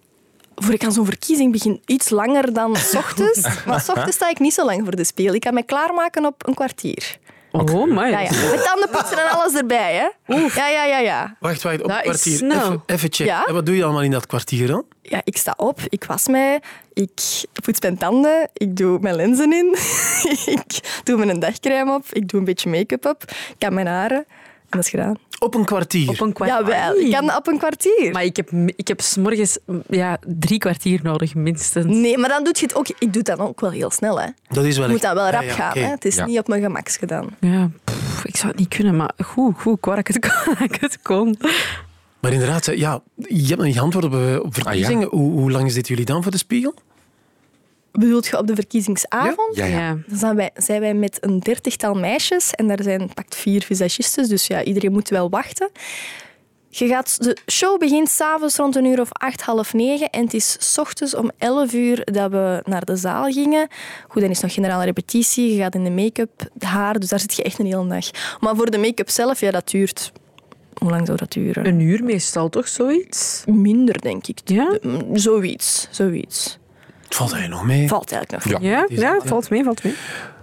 Voor 0.54 0.74
ik 0.74 0.84
aan 0.84 0.92
zo'n 0.92 1.04
verkiezing 1.04 1.52
begin 1.52 1.82
iets 1.86 2.10
langer 2.10 2.52
dan 2.52 2.76
s 2.76 2.94
ochtends. 2.94 3.40
Maar 3.66 3.80
s 3.80 3.88
ochtends 3.88 4.16
sta 4.16 4.28
ik 4.30 4.38
niet 4.38 4.54
zo 4.54 4.64
lang 4.64 4.82
voor 4.84 4.96
de 4.96 5.04
spiegel. 5.04 5.34
Ik 5.34 5.40
kan 5.40 5.54
me 5.54 5.62
klaarmaken 5.62 6.24
op 6.24 6.46
een 6.48 6.54
kwartier. 6.54 7.18
Oh, 7.52 7.84
my. 7.86 8.10
Ja, 8.10 8.20
ja. 8.20 8.30
Met 8.30 8.64
tandenpoetsen 8.64 9.18
en 9.18 9.30
alles 9.30 9.54
erbij, 9.54 9.94
hè? 9.94 10.34
Ja, 10.36 10.68
ja, 10.68 10.84
ja, 10.84 10.98
ja. 10.98 11.36
Wacht, 11.40 11.62
wacht, 11.62 11.82
op 11.82 11.88
Dat 11.88 11.90
een 11.90 11.96
is 11.96 12.02
kwartier. 12.20 12.36
snel. 12.36 12.58
Even, 12.60 12.82
even 12.86 13.08
checken. 13.12 13.24
Ja? 13.24 13.44
En 13.44 13.54
wat 13.54 13.66
doe 13.66 13.76
je 13.76 13.84
allemaal 13.84 14.02
in 14.02 14.10
dat 14.10 14.26
kwartier 14.26 14.66
dan? 14.66 14.84
Ja, 15.02 15.20
ik 15.24 15.36
sta 15.36 15.54
op, 15.56 15.80
ik 15.88 16.04
was 16.04 16.28
mij, 16.28 16.60
ik 16.94 17.10
poets 17.62 17.80
mijn 17.80 17.98
tanden, 17.98 18.50
ik 18.52 18.76
doe 18.76 18.98
mijn 19.00 19.14
lenzen 19.14 19.52
in, 19.52 19.76
ik 20.56 21.00
doe 21.04 21.24
mijn 21.24 21.40
dagcrème 21.40 21.94
op, 21.94 22.04
ik 22.12 22.28
doe 22.28 22.38
een 22.38 22.46
beetje 22.46 22.70
make-up 22.70 23.04
op, 23.06 23.22
ik 23.30 23.54
kan 23.58 23.74
mijn 23.74 23.86
haren 23.86 24.26
en 24.70 24.76
dat 24.78 24.84
is 24.84 24.90
gedaan. 24.90 25.14
Op 25.38 25.54
een 25.54 25.64
kwartier. 25.64 26.08
Op 26.08 26.20
een 26.20 26.32
kwartier. 26.32 26.56
Jawel, 26.58 26.96
ik 26.96 27.12
kan 27.12 27.26
dat 27.26 27.36
op 27.38 27.46
een 27.46 27.58
kwartier. 27.58 28.10
Maar 28.12 28.24
ik 28.24 28.36
heb, 28.36 28.50
ik 28.76 28.88
heb 28.88 29.00
's 29.00 29.16
morgens 29.16 29.58
ja, 29.88 30.18
drie 30.26 30.58
kwartier 30.58 31.00
nodig, 31.02 31.34
minstens. 31.34 31.86
Nee, 31.94 32.18
maar 32.18 32.28
dan 32.28 32.44
doe 32.44 32.52
je 32.56 32.62
het 32.62 32.74
ook. 32.74 32.86
Ik 32.98 33.12
doe 33.12 33.22
dat 33.22 33.38
ook 33.38 33.60
wel 33.60 33.70
heel 33.70 33.90
snel. 33.90 34.20
Hè. 34.20 34.24
Je 34.26 34.32
Dat 34.48 34.64
is 34.64 34.76
wel 34.78 34.86
moet 34.88 34.94
echt- 35.02 35.04
dat 35.04 35.14
wel 35.14 35.30
rap 35.30 35.42
ja, 35.42 35.52
gaan. 35.52 35.78
Hè. 35.78 35.84
Het 35.88 36.04
is 36.04 36.14
Ja. 36.16 36.24
niet 36.26 36.38
op 36.38 36.48
mijn 36.48 36.62
gemaks 36.62 36.96
gedaan. 36.96 37.26
Ja, 37.40 37.70
pff, 37.84 38.24
ik 38.24 38.36
zou 38.36 38.48
het 38.48 38.58
niet 38.60 38.68
kunnen, 38.74 38.96
maar 38.96 39.10
goed, 39.24 39.54
goed, 39.60 39.76
ik 39.76 39.82
dat 39.84 39.98
ik 39.98 40.06
het 40.06 40.16
ik 40.72 40.80
het 40.80 41.02
kon. 41.02 41.38
Maar 42.20 42.32
inderdaad, 42.32 42.64
ja, 42.76 43.00
je 43.16 43.46
hebt 43.46 43.56
nog 43.56 43.64
niet 43.66 43.76
geantwoord 43.76 44.04
op, 44.04 44.14
eh, 44.14 44.36
op 44.42 44.54
verkiezingen. 44.54 45.08
hoe, 45.08 45.32
hoe 45.32 45.50
lang 45.50 45.72
zitten 45.72 45.92
jullie 45.94 46.10
dan 46.12 46.22
voor 46.22 46.32
de 46.32 46.38
spiegel? 46.38 46.74
Bedoelt 47.92 48.26
je 48.26 48.38
op 48.38 48.46
de 48.46 48.54
verkiezingsavond? 48.54 49.56
Ja, 49.56 49.64
ja. 49.64 49.98
Dan 50.06 50.18
zijn 50.18 50.36
wij, 50.36 50.50
zijn 50.54 50.80
wij 50.80 50.94
met 50.94 51.18
een 51.20 51.38
dertigtal 51.38 51.94
meisjes 51.94 52.50
en 52.50 52.68
daar 52.68 52.82
zijn 52.82 53.14
pakt 53.14 53.36
vier 53.36 53.62
visagistes, 53.62 54.28
dus 54.28 54.46
ja, 54.46 54.62
iedereen 54.62 54.92
moet 54.92 55.08
wel 55.08 55.30
wachten. 55.30 55.70
Je 56.72 56.86
gaat, 56.86 57.22
de 57.24 57.36
show 57.50 57.78
begint 57.78 58.08
s'avonds 58.08 58.56
rond 58.56 58.76
een 58.76 58.84
uur 58.84 59.00
of 59.00 59.08
acht, 59.12 59.42
half 59.42 59.74
negen 59.74 60.10
en 60.10 60.24
het 60.24 60.34
is 60.34 60.56
s 60.58 60.78
ochtends 60.78 61.14
om 61.14 61.30
elf 61.38 61.72
uur 61.72 62.04
dat 62.04 62.30
we 62.30 62.62
naar 62.64 62.84
de 62.84 62.96
zaal 62.96 63.30
gingen. 63.30 63.68
Goed, 64.08 64.22
dan 64.22 64.30
is 64.30 64.40
nog 64.40 64.54
generale 64.54 64.84
repetitie, 64.84 65.54
je 65.54 65.60
gaat 65.60 65.74
in 65.74 65.84
de 65.84 65.90
make-up, 65.90 66.30
het 66.54 66.64
haar, 66.64 66.98
dus 66.98 67.08
daar 67.08 67.20
zit 67.20 67.34
je 67.34 67.42
echt 67.42 67.58
een 67.58 67.66
hele 67.66 67.86
dag. 67.86 68.10
Maar 68.40 68.56
voor 68.56 68.70
de 68.70 68.78
make-up 68.78 69.10
zelf, 69.10 69.40
ja, 69.40 69.50
dat 69.50 69.68
duurt... 69.70 70.12
Hoe 70.74 70.90
lang 70.90 71.06
zou 71.06 71.18
dat 71.18 71.32
duren? 71.32 71.66
Een 71.66 71.80
uur 71.80 72.04
meestal, 72.04 72.48
toch, 72.48 72.68
zoiets? 72.68 73.42
Minder, 73.46 74.00
denk 74.00 74.26
ik. 74.26 74.38
Ja? 74.44 74.78
Mm, 74.82 75.16
Zoiets, 75.16 75.88
zoiets. 75.90 76.58
Het 77.10 77.18
valt 77.18 77.32
hij 77.32 77.48
nog 77.48 77.64
mee. 77.64 77.88
Valt 77.88 78.12
eigenlijk 78.12 78.44
nog. 78.44 78.62
Ja. 78.62 78.86
Ja, 78.88 79.20
valt 79.24 79.50
mee, 79.50 79.64
valt 79.64 79.84
mee. 79.84 79.94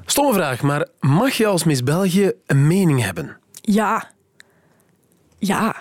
Stomme 0.05 0.33
vraag, 0.33 0.61
maar 0.61 0.87
mag 0.99 1.33
je 1.33 1.45
als 1.45 1.63
Miss 1.63 1.83
België 1.83 2.31
een 2.45 2.67
mening 2.67 3.01
hebben? 3.03 3.37
Ja. 3.61 4.11
Ja. 5.37 5.75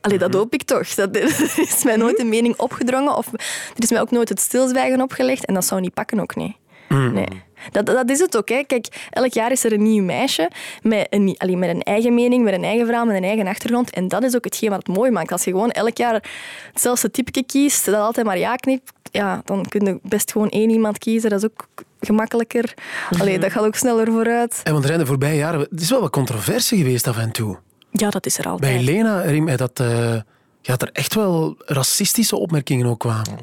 Allee, 0.00 0.18
dat 0.18 0.34
hoop 0.34 0.54
ik 0.54 0.62
toch. 0.62 0.88
Dat, 0.88 1.16
er 1.16 1.22
is 1.56 1.84
mij 1.84 1.96
nooit 1.96 2.18
een 2.18 2.28
mening 2.28 2.56
opgedrongen 2.56 3.16
of 3.16 3.32
er 3.32 3.40
is 3.82 3.90
mij 3.90 4.00
ook 4.00 4.10
nooit 4.10 4.28
het 4.28 4.40
stilzwijgen 4.40 5.00
opgelegd 5.00 5.44
en 5.44 5.54
dat 5.54 5.64
zou 5.64 5.80
niet 5.80 5.94
pakken 5.94 6.20
ook 6.20 6.36
niet. 6.36 6.56
Nee. 6.88 7.42
Dat, 7.70 7.86
dat 7.86 8.10
is 8.10 8.18
het 8.18 8.36
ook. 8.36 8.48
Hè. 8.48 8.62
Kijk, 8.66 9.08
elk 9.10 9.32
jaar 9.32 9.50
is 9.50 9.64
er 9.64 9.72
een 9.72 9.82
nieuw 9.82 10.04
meisje 10.04 10.50
met 10.82 11.06
een, 11.10 11.34
allee, 11.38 11.56
met 11.56 11.68
een 11.68 11.82
eigen 11.82 12.14
mening, 12.14 12.44
met 12.44 12.54
een 12.54 12.64
eigen 12.64 12.86
verhaal, 12.86 13.04
met 13.04 13.16
een 13.16 13.24
eigen 13.24 13.46
achtergrond. 13.46 13.90
En 13.90 14.08
dat 14.08 14.22
is 14.22 14.36
ook 14.36 14.44
hetgeen 14.44 14.70
wat 14.70 14.86
het 14.86 14.96
mooi 14.96 15.10
maakt. 15.10 15.32
Als 15.32 15.44
je 15.44 15.50
gewoon 15.50 15.70
elk 15.70 15.96
jaar 15.96 16.24
hetzelfde 16.72 17.10
typeke 17.10 17.44
kiest, 17.44 17.84
dat 17.84 17.94
altijd 17.94 18.26
maar 18.26 18.38
ja 18.38 18.56
knipt, 18.56 18.92
ja, 19.02 19.42
dan 19.44 19.66
kun 19.68 19.84
je 19.84 19.98
best 20.02 20.32
gewoon 20.32 20.48
één 20.48 20.70
iemand 20.70 20.98
kiezen. 20.98 21.30
Dat 21.30 21.38
is 21.42 21.50
ook 21.50 21.66
gemakkelijker. 22.00 22.74
Allee, 23.18 23.38
dat 23.38 23.52
gaat 23.52 23.64
ook 23.64 23.74
sneller 23.74 24.06
vooruit. 24.06 24.60
En 24.64 24.72
want 24.72 24.82
er 24.82 24.88
zijn 24.88 25.00
de 25.00 25.06
voorbije 25.06 25.36
jaren... 25.36 25.60
Het 25.60 25.80
is 25.80 25.90
wel 25.90 26.00
wat 26.00 26.10
controverse 26.10 26.76
geweest 26.76 27.06
af 27.06 27.18
en 27.18 27.30
toe. 27.30 27.58
Ja, 27.90 28.10
dat 28.10 28.26
is 28.26 28.38
er 28.38 28.44
altijd. 28.46 28.74
Bij 28.74 28.84
Lena 28.84 29.18
herinner 29.18 29.42
mij 29.42 29.56
dat, 29.56 29.80
eh, 29.80 30.14
ja, 30.60 30.76
er 30.76 30.90
echt 30.92 31.14
wel 31.14 31.54
racistische 31.58 32.36
opmerkingen 32.36 32.86
ook 32.86 32.98
kwamen. 32.98 33.38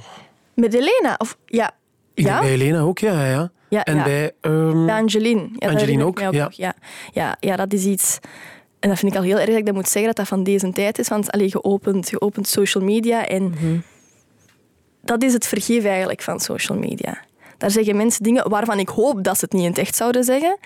Met 0.53 0.73
Elena? 0.73 1.15
Of, 1.17 1.37
ja. 1.45 1.71
Ja? 2.13 2.39
Bij 2.39 2.57
Lena 2.57 2.79
ook, 2.79 2.99
ja. 2.99 3.25
ja, 3.25 3.51
ja. 3.69 3.83
En 3.83 3.95
ja. 3.95 4.03
bij... 4.03 4.31
ehm, 4.41 4.85
Bij 4.85 4.95
Angeline. 4.95 5.49
Ja, 5.55 5.69
Angeline 5.69 6.03
ook, 6.03 6.19
ja. 6.19 6.31
nog. 6.31 6.51
Ja. 6.51 6.73
Ja, 7.11 7.37
ja, 7.39 7.55
dat 7.55 7.73
is 7.73 7.85
iets... 7.85 8.19
En 8.79 8.89
dat 8.89 8.99
vind 8.99 9.11
ik 9.11 9.17
al 9.17 9.23
heel 9.23 9.37
erg 9.37 9.47
dat 9.49 9.57
ik 9.57 9.65
dat 9.65 9.75
moet 9.75 9.87
zeggen, 9.89 10.05
dat 10.05 10.15
dat 10.15 10.27
van 10.27 10.43
deze 10.43 10.71
tijd 10.71 10.99
is. 10.99 11.07
Want 11.07 11.31
allee, 11.31 11.47
je, 11.47 11.63
opent, 11.63 12.09
je 12.09 12.21
opent 12.21 12.47
social 12.47 12.83
media 12.83 13.27
en 13.27 13.53
dat 15.01 15.23
is 15.23 15.33
het 15.33 15.47
vergeef 15.47 15.85
eigenlijk 15.85 16.21
van 16.21 16.39
social 16.39 16.77
media. 16.77 17.23
Daar 17.57 17.71
zeggen 17.71 17.95
mensen 17.95 18.23
dingen 18.23 18.49
waarvan 18.49 18.79
ik 18.79 18.89
hoop 18.89 19.23
dat 19.23 19.37
ze 19.37 19.45
het 19.45 19.53
niet 19.53 19.63
in 19.63 19.69
het 19.69 19.77
echt 19.77 19.95
zouden 19.95 20.23
zeggen. 20.23 20.57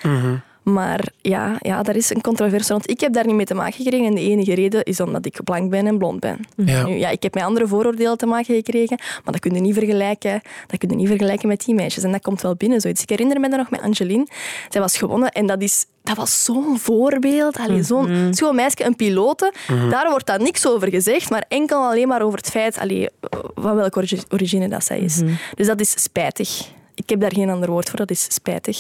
Maar 0.64 1.12
ja, 1.22 1.58
ja, 1.62 1.84
daar 1.84 1.96
is 1.96 2.10
een 2.10 2.22
controverse 2.22 2.72
rond. 2.72 2.90
Ik 2.90 3.00
heb 3.00 3.14
daar 3.14 3.26
niet 3.26 3.36
mee 3.36 3.46
te 3.46 3.54
maken 3.54 3.74
gekregen. 3.74 4.06
En 4.06 4.16
de 4.16 4.22
enige 4.22 4.54
reden 4.56 4.84
is 4.84 5.00
omdat 5.00 5.26
ik 5.26 5.44
blank 5.44 5.70
ben 5.70 5.88
en 5.88 5.98
blond 5.98 6.20
ben. 6.20 6.40
Ja. 6.56 6.86
Nu, 6.86 6.94
ja, 6.94 7.10
ik 7.10 7.24
heb 7.24 7.34
met 7.34 7.44
andere 7.44 7.68
vooroordelen 7.68 8.18
te 8.18 8.26
maken 8.26 8.56
gekregen, 8.56 8.98
maar 9.00 9.34
dat 9.34 9.40
kun 9.40 9.54
je 9.54 9.60
niet 9.62 9.74
vergelijken, 9.74 10.42
dat 10.68 10.80
kun 10.80 10.90
je 10.90 10.96
niet 10.96 11.08
vergelijken 11.08 11.48
met 11.48 11.66
die 11.66 11.76
meisjes. 11.76 12.04
En 12.04 12.12
dat 12.12 12.22
komt 12.22 12.42
wel 12.42 12.56
binnen, 12.56 12.82
zoiets. 12.82 13.02
Ik 13.02 13.10
herinner 13.10 13.40
me 13.40 13.50
dat 13.50 13.58
nog 13.58 13.70
met 13.70 13.82
Angeline. 13.82 14.28
Zij 14.70 14.82
was 14.82 14.98
gewonnen 14.98 15.30
en 15.32 15.48
dat, 15.48 15.62
is, 15.62 15.86
dat 16.04 16.16
was 16.18 16.44
zo'n 16.44 16.80
voorbeeld. 16.80 17.58
Allee, 17.58 17.84
zo'n 17.84 18.08
zo'n 18.34 18.56
meisje, 18.56 18.86
een 18.86 18.96
pilote. 18.96 19.54
Daar 19.90 20.10
wordt 20.10 20.26
dan 20.28 20.42
niks 20.44 20.68
over 20.68 20.90
gezegd, 20.90 21.30
maar 21.30 21.46
enkel 21.48 21.84
alleen 21.84 22.08
maar 22.08 22.22
over 22.22 22.38
het 22.38 22.50
feit 22.50 22.80
allee, 22.80 23.10
van 23.56 23.76
welke 23.76 23.98
origi- 23.98 24.24
origine 24.30 24.68
dat 24.70 24.84
zij 24.84 25.00
is. 25.00 25.22
Dus 25.56 25.68
dat 25.68 25.80
is 25.80 26.04
spijtig. 26.04 26.68
Ik 26.96 27.10
heb 27.10 27.20
daar 27.20 27.34
geen 27.34 27.50
ander 27.50 27.70
woord 27.70 27.90
voor, 27.90 27.98
dat 28.00 28.12
is 28.12 28.24
spijtig. 28.34 28.80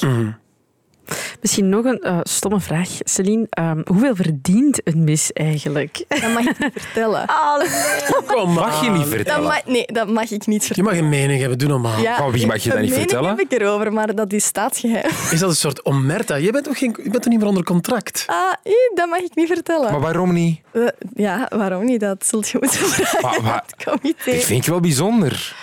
Misschien 1.41 1.69
nog 1.69 1.85
een 1.85 1.99
eh, 1.99 2.19
stomme 2.23 2.59
vraag. 2.59 2.89
Celine, 2.99 3.45
ehm, 3.49 3.81
hoeveel 3.85 4.15
verdient 4.15 4.81
een 4.87 5.03
mis 5.03 5.31
eigenlijk? 5.33 6.05
Dat 6.07 6.33
mag 6.33 6.45
ik 6.45 6.59
niet 6.59 6.71
vertellen. 6.75 7.25
Kom 8.27 8.53
Mag 8.53 8.83
je 8.83 8.89
niet 8.89 8.99
Dat 8.99 9.09
vertellen? 9.09 9.43
mag, 9.43 9.65
nee, 9.65 9.85
dat 9.85 10.07
mag 10.07 10.31
ik 10.31 10.45
niet 10.47 10.61
Je 10.61 10.67
vertellen. 10.73 10.91
mag 10.93 10.99
een 10.99 11.09
mening 11.09 11.39
hebben, 11.39 11.57
doe 11.57 11.67
normaal. 11.67 11.99
Ja, 12.01 12.17
Van 12.17 12.31
wie 12.31 12.45
mag 12.47 12.63
je 12.63 12.69
dat 12.69 12.79
niet 12.79 12.93
vertellen? 12.93 13.29
heb 13.29 13.39
ik 13.39 13.51
erover, 13.51 13.93
maar 13.93 14.15
dat 14.15 14.33
is 14.33 14.45
staatsgeheim. 14.45 15.05
Is 15.31 15.39
dat 15.39 15.49
een 15.49 15.55
soort 15.55 15.85
omerta? 15.85 16.35
Je 16.35 16.51
bent 16.51 16.63
toch, 16.65 16.77
geen, 16.77 16.95
je 17.03 17.09
bent 17.09 17.21
toch 17.23 17.31
niet 17.31 17.39
meer 17.39 17.47
onder 17.49 17.63
contract? 17.63 18.23
Ah, 18.27 18.35
eh, 18.63 18.73
dat 18.95 19.09
mag 19.09 19.19
ik 19.19 19.35
niet 19.35 19.47
vertellen. 19.47 19.91
Maar 19.91 20.01
waarom 20.01 20.33
niet? 20.33 20.59
Eh, 20.71 20.81
ja, 21.15 21.47
waarom 21.55 21.85
niet? 21.85 21.99
Dat 21.99 22.25
zult 22.25 22.49
je 22.49 22.57
moeten 22.61 22.79
vragen 22.79 23.43
Maar- 23.43 23.63
het 23.67 23.83
comité. 23.85 24.31
Dat 24.31 24.43
vind 24.43 24.63
ik 24.63 24.69
wel 24.69 24.79
bijzonder. 24.79 25.55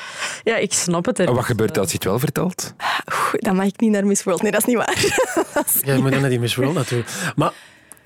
Ja, 0.44 0.56
ik 0.56 0.72
snap 0.72 1.04
het. 1.06 1.18
er. 1.18 1.28
En 1.28 1.34
wat 1.34 1.44
gebeurt 1.44 1.78
als 1.78 1.88
je 1.88 1.94
het 1.94 2.04
wel 2.04 2.18
vertelt? 2.18 2.74
Oeh, 3.12 3.32
dan 3.32 3.56
mag 3.56 3.66
ik 3.66 3.80
niet 3.80 3.90
naar 3.90 4.06
Miss 4.06 4.22
World. 4.24 4.42
Nee, 4.42 4.50
dat 4.50 4.60
is 4.60 4.66
niet 4.66 4.76
waar. 4.76 5.04
Ja, 5.84 5.94
je 5.94 6.02
moet 6.02 6.10
dan 6.10 6.20
naar 6.20 6.30
die 6.30 6.40
Miss 6.40 6.54
World 6.54 6.74
natuurlijk. 6.74 7.10
Maar 7.36 7.52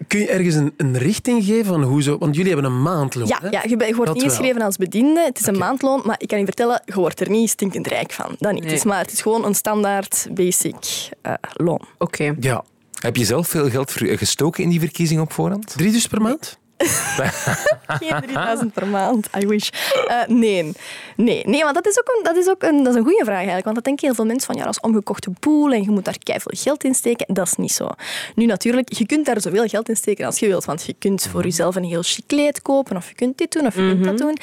kun 0.08 0.20
je 0.20 0.28
ergens 0.28 0.54
een, 0.54 0.74
een 0.76 0.98
richting 0.98 1.44
geven 1.44 1.64
van 1.64 1.82
hoe 1.82 2.02
zo... 2.02 2.18
Want 2.18 2.34
jullie 2.36 2.52
hebben 2.52 2.70
een 2.70 2.82
maandloon, 2.82 3.26
Ja, 3.26 3.38
hè? 3.42 3.48
ja 3.48 3.62
je, 3.66 3.76
wordt 3.94 4.12
Dat 4.12 4.22
ingeschreven 4.22 4.62
als 4.62 4.76
bediende. 4.76 5.20
Het 5.20 5.40
is 5.40 5.46
een 5.46 5.58
maandloon, 5.58 6.02
maar 6.04 6.16
ik 6.18 6.28
kan 6.28 6.38
je 6.38 6.44
vertellen, 6.44 6.82
je 6.84 6.94
wordt 6.94 7.20
er 7.20 7.30
niet 7.30 7.50
stinkend 7.50 7.86
rijk 7.86 8.12
van. 8.12 8.36
Dat 8.38 8.52
niet. 8.52 8.62
Nee. 8.62 8.70
Het, 8.70 8.78
is 8.78 8.84
maar, 8.84 8.98
het 8.98 9.12
is 9.12 9.22
gewoon 9.22 9.44
een 9.44 9.54
standaard 9.54 10.26
basic 10.30 11.08
eh, 11.22 11.32
loon. 11.52 11.80
Oké. 11.98 12.34
Ja. 12.40 12.64
Heb 13.00 13.16
je 13.16 13.24
zelf 13.24 13.48
veel 13.48 13.70
geld 13.70 13.92
gestoken 13.96 14.62
in 14.62 14.68
die 14.68 14.80
verkiezing 14.80 15.20
op 15.20 15.32
voorhand? 15.32 15.74
Drie 15.76 15.92
dus 15.92 16.06
per 16.06 16.20
maand? 16.20 16.58
Geen 18.00 18.20
3000 18.20 18.72
per 18.72 18.86
maand, 18.86 19.28
I 19.42 19.46
wish. 19.46 19.68
Eh, 20.06 20.26
nee. 20.26 20.72
nee, 21.16 21.42
nee, 21.46 21.62
want 21.62 21.74
dat 21.74 21.86
is 21.86 21.98
ook, 21.98 22.08
een, 22.16 22.24
dat 22.24 22.36
is 22.36 22.48
ook 22.48 22.62
een, 22.62 22.82
dat 22.82 22.92
is 22.92 22.98
een 22.98 23.04
goede 23.04 23.24
vraag 23.24 23.36
eigenlijk. 23.36 23.64
Want 23.64 23.74
dat 23.74 23.84
denken 23.84 24.06
heel 24.06 24.14
veel 24.14 24.24
mensen 24.24 24.46
van, 24.46 24.56
ja, 24.56 24.64
dat 24.64 24.74
is 24.74 24.80
omgekochte 24.80 25.30
boel 25.40 25.72
en 25.72 25.82
je 25.82 25.90
moet 25.90 26.04
daar 26.04 26.18
keiveel 26.22 26.52
geld 26.56 26.84
in 26.84 26.94
steken. 26.94 27.34
Dat 27.34 27.46
is 27.46 27.54
niet 27.54 27.72
zo. 27.72 27.88
Nu 28.34 28.46
natuurlijk, 28.46 28.92
je 28.92 29.06
kunt 29.06 29.26
daar 29.26 29.40
zoveel 29.40 29.66
geld 29.66 29.88
in 29.88 29.96
steken 29.96 30.26
als 30.26 30.38
je 30.38 30.46
wilt. 30.46 30.64
Want 30.64 30.84
je 30.84 30.94
kunt 30.98 31.26
voor 31.26 31.42
jezelf 31.42 31.76
een 31.76 31.84
heel 31.84 32.02
chic 32.02 32.24
kleed 32.26 32.62
kopen, 32.62 32.96
of 32.96 33.08
je 33.08 33.14
kunt 33.14 33.38
dit 33.38 33.52
doen, 33.52 33.66
of 33.66 33.74
je 33.74 33.88
kunt 33.88 34.04
dat 34.04 34.18
doen. 34.18 34.36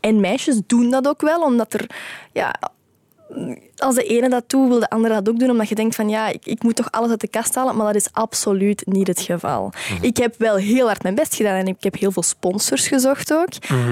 En 0.00 0.20
meisjes 0.20 0.60
doen 0.66 0.90
dat 0.90 1.08
ook 1.08 1.20
wel, 1.20 1.42
omdat 1.42 1.72
er... 1.72 1.86
Ja, 2.32 2.54
als 3.76 3.94
de 3.94 4.02
ene 4.02 4.28
dat 4.28 4.44
doet, 4.46 4.68
wil 4.68 4.80
de 4.80 4.90
andere 4.90 5.14
dat 5.14 5.28
ook 5.28 5.38
doen, 5.38 5.50
omdat 5.50 5.68
je 5.68 5.74
denkt 5.74 5.94
van 5.94 6.08
ja, 6.08 6.28
ik, 6.28 6.46
ik 6.46 6.62
moet 6.62 6.76
toch 6.76 6.90
alles 6.90 7.10
uit 7.10 7.20
de 7.20 7.28
kast 7.28 7.54
halen, 7.54 7.76
maar 7.76 7.86
dat 7.86 7.94
is 7.94 8.08
absoluut 8.12 8.86
niet 8.86 9.06
het 9.06 9.20
geval. 9.20 9.72
Ik 10.00 10.16
heb 10.16 10.34
wel 10.38 10.56
heel 10.56 10.86
hard 10.86 11.02
mijn 11.02 11.14
best 11.14 11.34
gedaan 11.34 11.54
en 11.54 11.66
ik 11.66 11.82
heb 11.82 11.94
heel 11.94 12.12
veel 12.12 12.22
sponsors 12.22 12.88
gezocht 12.88 13.32
ook. 13.32 13.48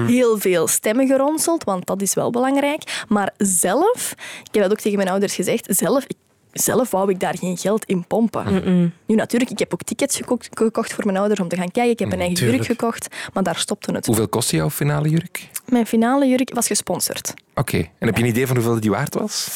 Heel 0.07 0.37
veel 0.37 0.67
stemmen 0.67 1.07
geronseld, 1.07 1.63
want 1.63 1.85
dat 1.85 2.01
is 2.01 2.13
wel 2.13 2.29
belangrijk. 2.29 3.03
Maar 3.07 3.33
zelf, 3.37 4.15
ik 4.43 4.53
heb 4.53 4.63
dat 4.63 4.71
ook 4.71 4.79
tegen 4.79 4.97
mijn 4.97 5.09
ouders 5.09 5.35
gezegd, 5.35 5.65
zelf, 5.69 6.03
ik, 6.03 6.15
zelf 6.59 6.91
wou 6.91 7.09
ik 7.09 7.19
daar 7.19 7.37
geen 7.37 7.57
geld 7.57 7.85
in 7.85 8.07
pompen. 8.07 8.93
Nu 9.05 9.15
natuurlijk, 9.15 9.51
ik 9.51 9.59
heb 9.59 9.73
ook 9.73 9.83
tickets 9.83 10.15
gekocht, 10.17 10.49
gekocht 10.53 10.93
voor 10.93 11.05
mijn 11.05 11.17
ouders 11.17 11.39
om 11.39 11.47
te 11.47 11.55
gaan 11.55 11.71
kijken. 11.71 11.91
Ik 11.91 11.99
heb 11.99 12.11
een 12.11 12.19
eigen 12.19 12.35
tuurlijk. 12.37 12.63
jurk 12.63 12.79
gekocht, 12.79 13.15
maar 13.33 13.43
daar 13.43 13.55
stopte 13.57 13.91
het. 13.91 14.05
Hoeveel 14.05 14.27
kostte 14.27 14.55
jouw 14.55 14.69
finale 14.69 15.09
jurk? 15.09 15.49
Mijn 15.65 15.85
finale 15.85 16.27
jurk 16.27 16.53
was 16.53 16.67
gesponsord. 16.67 17.33
Oké. 17.55 17.77
En 17.77 18.07
heb 18.07 18.17
je 18.17 18.23
een 18.23 18.29
idee 18.29 18.47
van 18.47 18.55
hoeveel 18.55 18.79
die 18.79 18.89
waard 18.89 19.13
was? 19.13 19.49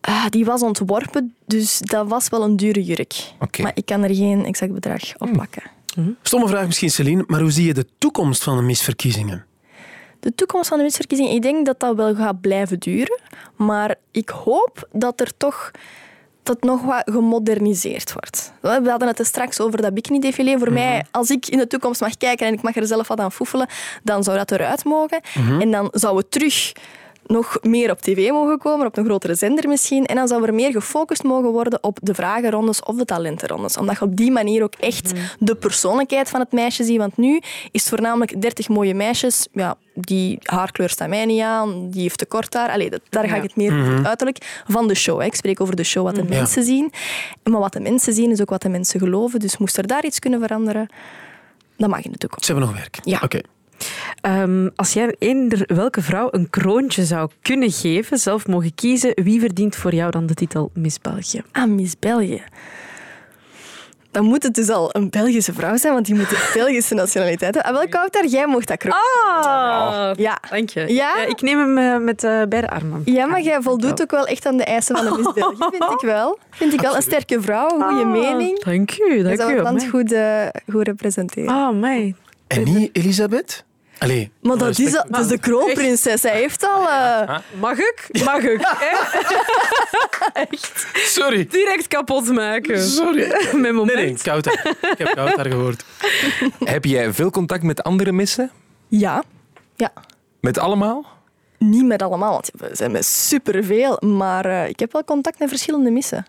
Ah, 0.00 0.26
die 0.28 0.44
was 0.44 0.62
ontworpen, 0.62 1.34
dus 1.46 1.78
dat 1.78 2.08
was 2.08 2.28
wel 2.28 2.42
een 2.42 2.56
dure 2.56 2.84
jurk. 2.84 3.14
Oké. 3.40 3.62
Maar 3.62 3.72
ik 3.74 3.86
kan 3.86 4.02
er 4.02 4.14
geen 4.14 4.44
exact 4.44 4.72
bedrag 4.72 5.00
op 5.18 5.32
plakken. 5.32 5.62
Stomme 6.22 6.48
vraag 6.48 6.66
misschien, 6.66 6.90
Celine, 6.90 7.24
maar 7.26 7.40
hoe 7.40 7.50
zie 7.50 7.66
je 7.66 7.74
de 7.74 7.86
toekomst 7.98 8.42
van 8.42 8.56
de 8.56 8.62
misverkiezingen? 8.62 9.46
De 10.20 10.34
toekomst 10.34 10.68
van 10.68 10.78
de 10.78 10.84
misverkiezingen, 10.84 11.32
ik 11.32 11.42
denk 11.42 11.66
dat 11.66 11.80
dat 11.80 11.96
wel 11.96 12.14
gaat 12.14 12.40
blijven 12.40 12.78
duren. 12.78 13.20
Maar 13.56 13.94
ik 14.10 14.28
hoop 14.28 14.88
dat 14.92 15.20
er 15.20 15.36
toch 15.36 15.70
dat 16.42 16.62
nog 16.62 16.82
wat 16.82 17.02
gemoderniseerd 17.04 18.12
wordt. 18.12 18.52
We 18.60 18.90
hadden 18.90 19.08
het 19.08 19.18
er 19.18 19.26
straks 19.26 19.60
over 19.60 19.82
dat 19.82 19.94
bikini-défilé. 19.94 20.58
Voor 20.58 20.72
mij, 20.72 21.04
als 21.10 21.30
ik 21.30 21.46
in 21.48 21.58
de 21.58 21.66
toekomst 21.66 22.00
mag 22.00 22.16
kijken 22.16 22.46
en 22.46 22.52
ik 22.52 22.62
mag 22.62 22.76
er 22.76 22.86
zelf 22.86 23.08
wat 23.08 23.20
aan 23.20 23.32
foefelen, 23.32 23.66
dan 24.02 24.24
zou 24.24 24.36
dat 24.36 24.50
eruit 24.50 24.84
mogen. 24.84 25.20
En 25.60 25.70
dan 25.70 25.88
zou 25.92 26.16
het 26.16 26.30
terug 26.30 26.72
nog 27.32 27.58
meer 27.62 27.90
op 27.90 28.00
tv 28.00 28.30
mogen 28.30 28.58
komen, 28.58 28.86
op 28.86 28.96
een 28.96 29.04
grotere 29.04 29.34
zender 29.34 29.68
misschien. 29.68 30.06
En 30.06 30.16
dan 30.16 30.28
zou 30.28 30.46
er 30.46 30.54
meer 30.54 30.72
gefocust 30.72 31.22
mogen 31.22 31.50
worden 31.50 31.82
op 31.82 31.98
de 32.02 32.14
vragenrondes 32.14 32.82
of 32.82 32.96
de 32.96 33.04
talentenrondes. 33.04 33.76
Omdat 33.76 33.98
je 33.98 34.04
op 34.04 34.16
die 34.16 34.30
manier 34.30 34.62
ook 34.62 34.74
echt 34.74 35.12
de 35.38 35.54
persoonlijkheid 35.54 36.30
van 36.30 36.40
het 36.40 36.52
meisje 36.52 36.84
ziet. 36.84 36.98
Want 36.98 37.16
nu 37.16 37.36
is 37.70 37.80
het 37.80 37.88
voornamelijk 37.88 38.40
30 38.40 38.68
mooie 38.68 38.94
meisjes. 38.94 39.48
Ja, 39.52 39.76
die 39.94 40.38
haarkleur 40.42 40.88
staat 40.88 41.08
mij 41.08 41.24
niet 41.24 41.42
aan, 41.42 41.90
die 41.90 42.02
heeft 42.02 42.18
te 42.18 42.26
kort 42.26 42.54
haar. 42.54 42.70
Allee, 42.70 42.90
dat, 42.90 43.00
daar 43.08 43.28
ga 43.28 43.36
ik 43.36 43.42
het 43.42 43.56
meer 43.56 43.80
over 43.80 43.96
het 43.96 44.06
uiterlijk 44.06 44.62
van 44.66 44.88
de 44.88 44.94
show. 44.94 45.20
Hè. 45.20 45.26
Ik 45.26 45.34
spreek 45.34 45.60
over 45.60 45.76
de 45.76 45.84
show, 45.84 46.04
wat 46.04 46.14
de 46.14 46.24
mensen 46.24 46.64
zien. 46.64 46.92
Maar 47.42 47.60
wat 47.60 47.72
de 47.72 47.80
mensen 47.80 48.12
zien 48.12 48.30
is 48.30 48.40
ook 48.40 48.50
wat 48.50 48.62
de 48.62 48.68
mensen 48.68 49.00
geloven. 49.00 49.40
Dus 49.40 49.58
moest 49.58 49.76
er 49.76 49.86
daar 49.86 50.04
iets 50.04 50.18
kunnen 50.18 50.40
veranderen, 50.40 50.88
dat 51.76 51.88
mag 51.88 52.04
in 52.04 52.12
de 52.12 52.18
toekomst. 52.18 52.44
Ze 52.44 52.52
hebben 52.52 52.70
nog 52.70 52.78
werk. 52.78 52.98
Ja. 53.02 53.20
Oké. 53.22 53.40
Ehm, 54.20 54.68
als 54.76 54.92
jij 54.92 55.14
eender 55.18 55.62
welke 55.74 56.02
vrouw 56.02 56.28
een 56.30 56.50
kroontje 56.50 57.04
zou 57.04 57.30
kunnen 57.42 57.70
geven, 57.70 58.18
zelf 58.18 58.46
mogen 58.46 58.74
kiezen, 58.74 59.12
wie 59.22 59.40
verdient 59.40 59.76
voor 59.76 59.94
jou 59.94 60.10
dan 60.10 60.26
de 60.26 60.34
titel 60.34 60.70
Miss 60.74 60.98
België? 61.00 61.42
Ah, 61.52 61.64
Miss 61.68 61.98
België. 61.98 62.42
Dan 64.10 64.24
moet 64.24 64.42
het 64.42 64.54
dus 64.54 64.68
al 64.68 64.88
een 64.92 65.10
Belgische 65.10 65.52
vrouw 65.52 65.76
zijn, 65.76 65.92
want 65.92 66.06
die 66.06 66.14
moet 66.14 66.28
de 66.30 66.50
Belgische 66.54 66.94
nationaliteit 66.94 67.54
hebben. 67.54 67.72
Ah, 67.72 67.78
wel, 67.78 67.88
Kouter, 67.88 68.26
jij 68.26 68.46
mocht 68.46 68.68
dat 68.68 68.76
kroon. 68.76 68.94
Ah, 68.94 70.10
Ja. 70.16 70.38
dank 70.50 70.68
je. 70.70 70.92
Ja? 70.94 71.24
ik 71.26 71.40
neem 71.40 71.58
hem 71.58 71.78
eh, 71.78 72.04
met 72.04 72.24
eh, 72.24 72.42
beide 72.48 72.68
armen. 72.70 73.02
Ja, 73.04 73.26
maar 73.26 73.40
jij 73.40 73.62
voldoet 73.62 74.02
ook 74.02 74.10
wel 74.10 74.26
echt 74.26 74.46
aan 74.46 74.56
de 74.56 74.64
eisen 74.64 74.96
van 74.96 75.04
de 75.04 75.10
Miss 75.18 75.32
België, 75.32 75.56
vind 75.70 75.90
ik 75.92 76.00
wel. 76.16 76.38
Vind 76.50 76.72
ik 76.72 76.80
wel 76.80 76.96
een 76.96 77.02
sterke 77.02 77.40
vrouw, 77.42 77.80
een 77.80 77.88
goede 77.88 78.04
mening. 78.04 78.62
Dank 78.64 78.98
u, 78.98 79.16
Je 79.16 79.22
dank 79.22 79.36
zou 79.36 79.50
u. 79.50 79.54
het 79.54 79.62
land 79.62 79.86
goed, 79.88 80.12
eh, 80.12 80.46
goed 80.70 80.86
representeren. 80.86 81.48
Ah, 81.54 81.74
mij. 81.80 82.14
En 82.46 82.62
niet 82.64 82.90
Elisabeth? 82.96 83.64
Allee, 84.02 84.30
maar 84.42 84.56
dat 84.58 84.68
is, 84.68 84.78
respect- 84.78 85.12
dat 85.12 85.20
is 85.20 85.26
de 85.28 85.38
kroonprinses. 85.38 86.22
Hij 86.22 86.36
heeft 86.36 86.64
al... 86.68 86.88
eh, 86.88 87.38
Mag 87.60 87.78
ik? 87.78 88.08
Mag 88.24 88.42
ik? 88.42 88.60
hè? 88.66 88.96
Sorry. 91.18 91.46
Direct 91.50 91.88
kapot 91.88 92.32
maken. 92.32 92.82
Sorry. 92.82 93.26
Mijn 93.52 93.60
Nee, 93.62 93.72
moment. 93.72 93.96
nee, 93.98 94.16
koud 94.22 94.44
daar. 94.44 94.76
Ik 94.92 94.98
heb 94.98 95.08
koud 95.14 95.36
daar 95.36 95.46
gehoord. 95.46 95.84
Heb 96.64 96.84
jij 96.84 97.12
veel 97.12 97.30
contact 97.30 97.62
met 97.62 97.82
andere 97.82 98.12
missen? 98.12 98.50
ja. 98.88 99.22
Ja. 99.76 99.92
Met 100.40 100.58
allemaal? 100.58 101.06
Niet 101.58 101.84
met 101.84 102.02
allemaal, 102.02 102.30
want 102.32 102.50
we 102.58 102.68
zijn 102.72 102.90
met 102.90 103.04
superveel. 103.04 103.96
Maar 104.00 104.44
eh, 104.46 104.68
ik 104.68 104.78
heb 104.78 104.92
wel 104.92 105.04
contact 105.04 105.38
met 105.38 105.48
verschillende 105.48 105.90
missen. 105.90 106.26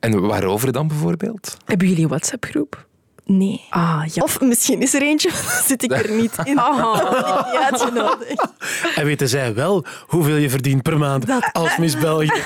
En 0.00 0.20
waarover 0.26 0.72
dan 0.72 0.88
bijvoorbeeld? 0.88 1.56
Hebben 1.64 1.88
jullie 1.88 2.02
een 2.02 2.08
WhatsApp-groep? 2.08 2.85
Nee. 3.28 3.64
Ah, 3.70 4.02
ja. 4.12 4.22
Of 4.22 4.40
misschien 4.40 4.82
is 4.82 4.94
er 4.94 5.02
eentje, 5.02 5.30
zit 5.68 5.82
ik 5.82 5.92
er 5.92 6.10
niet 6.10 6.32
in. 6.44 6.54
Niet 6.54 7.60
uitgenodigd. 7.70 8.46
En 8.94 9.04
weten 9.04 9.28
zij 9.28 9.54
wel 9.54 9.84
hoeveel 10.06 10.36
je 10.36 10.50
verdient 10.50 10.82
per 10.82 10.98
maand 10.98 11.24
als 11.52 11.76
Miss 11.76 11.98
België? 11.98 12.30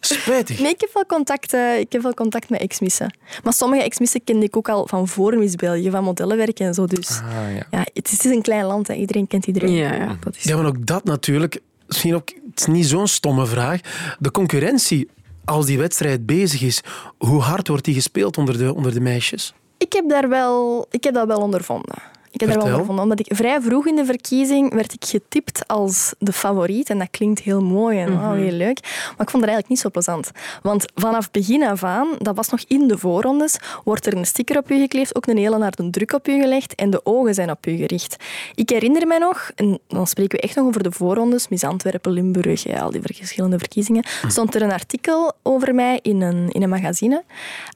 Spijtig. 0.00 0.58
Nee, 0.58 0.72
ik 0.72 0.80
heb 0.80 0.90
wel 0.92 1.06
contact, 1.06 1.52
eh, 1.52 1.78
ik 1.78 1.92
heb 1.92 2.02
wel 2.02 2.14
contact 2.14 2.50
met 2.50 2.60
ex-missen. 2.60 3.14
Maar 3.42 3.52
sommige 3.52 3.82
ex-missen 3.82 4.24
kende 4.24 4.46
ik 4.46 4.56
ook 4.56 4.68
al 4.68 4.86
van 4.86 5.08
voor 5.08 5.36
Miss 5.38 5.54
België, 5.56 5.90
van 5.90 6.04
modellenwerk 6.04 6.58
en 6.58 6.74
zo. 6.74 6.86
Dus 6.86 7.08
Ah, 7.08 7.54
ja. 7.56 7.66
ja, 7.70 7.86
het, 7.92 8.06
is, 8.06 8.12
het 8.12 8.24
is 8.24 8.30
een 8.30 8.42
klein 8.42 8.64
land, 8.64 8.86
hè. 8.86 8.94
iedereen 8.94 9.26
kent 9.26 9.46
iedereen. 9.46 9.72
Ja, 9.72 9.94
ja, 9.94 10.16
dat 10.20 10.36
is... 10.36 10.42
Ja, 10.42 10.56
maar 10.56 10.66
ook 10.66 10.86
dat 10.86 11.04
natuurlijk. 11.04 11.60
Misschien 11.86 12.14
ook, 12.14 12.28
het 12.50 12.60
is 12.60 12.66
niet 12.66 12.86
zo'n 12.86 13.06
stomme 13.06 13.46
vraag. 13.46 13.80
De 14.18 14.30
concurrentie, 14.30 15.08
als 15.44 15.66
die 15.66 15.78
wedstrijd 15.78 16.26
bezig 16.26 16.62
is, 16.62 16.80
hoe 17.18 17.40
hard 17.40 17.68
wordt 17.68 17.84
die 17.84 17.94
gespeeld 17.94 18.38
onder 18.38 18.58
de, 18.58 18.74
onder 18.74 18.94
de 18.94 19.00
meisjes? 19.00 19.54
Ik 19.78 19.92
heb, 19.92 20.08
daar 20.08 20.28
wel, 20.28 20.86
ik 20.90 21.04
heb 21.04 21.14
dat 21.14 21.26
wel 21.26 21.38
ondervonden. 21.40 22.02
Ik 22.32 22.40
heb 22.40 22.48
daar 22.48 22.58
wel 22.58 22.66
Vertel. 22.66 22.80
ondervonden, 22.80 23.04
omdat 23.04 23.20
ik 23.20 23.36
vrij 23.36 23.60
vroeg 23.60 23.86
in 23.86 23.96
de 23.96 24.04
verkiezing 24.04 24.74
werd 24.74 24.92
ik 24.92 25.04
getipt 25.04 25.68
als 25.68 26.14
de 26.18 26.32
favoriet. 26.32 26.90
En 26.90 26.98
dat 26.98 27.08
klinkt 27.10 27.40
heel 27.40 27.62
mooi 27.62 27.98
en 27.98 28.18
wauw, 28.20 28.34
heel 28.34 28.52
leuk. 28.52 28.80
Maar 28.82 29.26
ik 29.26 29.30
vond 29.30 29.42
het 29.42 29.52
eigenlijk 29.52 29.68
niet 29.68 29.78
zo 29.78 29.90
plezant. 29.90 30.30
Want 30.62 30.84
vanaf 30.94 31.30
begin 31.30 31.62
af 31.62 31.84
aan, 31.84 32.08
dat 32.18 32.36
was 32.36 32.48
nog 32.48 32.60
in 32.66 32.88
de 32.88 32.98
voorrondes, 32.98 33.56
wordt 33.84 34.06
er 34.06 34.16
een 34.16 34.26
sticker 34.26 34.58
op 34.58 34.70
u 34.70 34.78
gekleefd, 34.80 35.16
ook 35.16 35.26
een 35.26 35.36
hele 35.36 35.58
harde 35.58 35.90
druk 35.90 36.12
op 36.12 36.28
u 36.28 36.40
gelegd 36.40 36.74
en 36.74 36.90
de 36.90 37.00
ogen 37.04 37.34
zijn 37.34 37.50
op 37.50 37.66
u 37.66 37.76
gericht. 37.76 38.16
Ik 38.54 38.68
herinner 38.68 39.06
mij 39.06 39.18
nog, 39.18 39.50
en 39.54 39.78
dan 39.88 40.06
spreken 40.06 40.38
we 40.38 40.42
echt 40.42 40.56
nog 40.56 40.66
over 40.66 40.82
de 40.82 40.92
voorrondes, 40.92 41.48
Miss 41.48 41.64
Antwerpen, 41.64 42.12
Limburg, 42.12 42.62
ja, 42.62 42.80
al 42.80 42.90
die 42.90 43.00
verschillende 43.02 43.58
verkiezingen, 43.58 44.04
stond 44.28 44.54
er 44.54 44.62
een 44.62 44.72
artikel 44.72 45.32
over 45.42 45.74
mij 45.74 45.98
in 46.02 46.20
een, 46.20 46.48
in 46.50 46.62
een 46.62 46.68
magazine. 46.68 47.22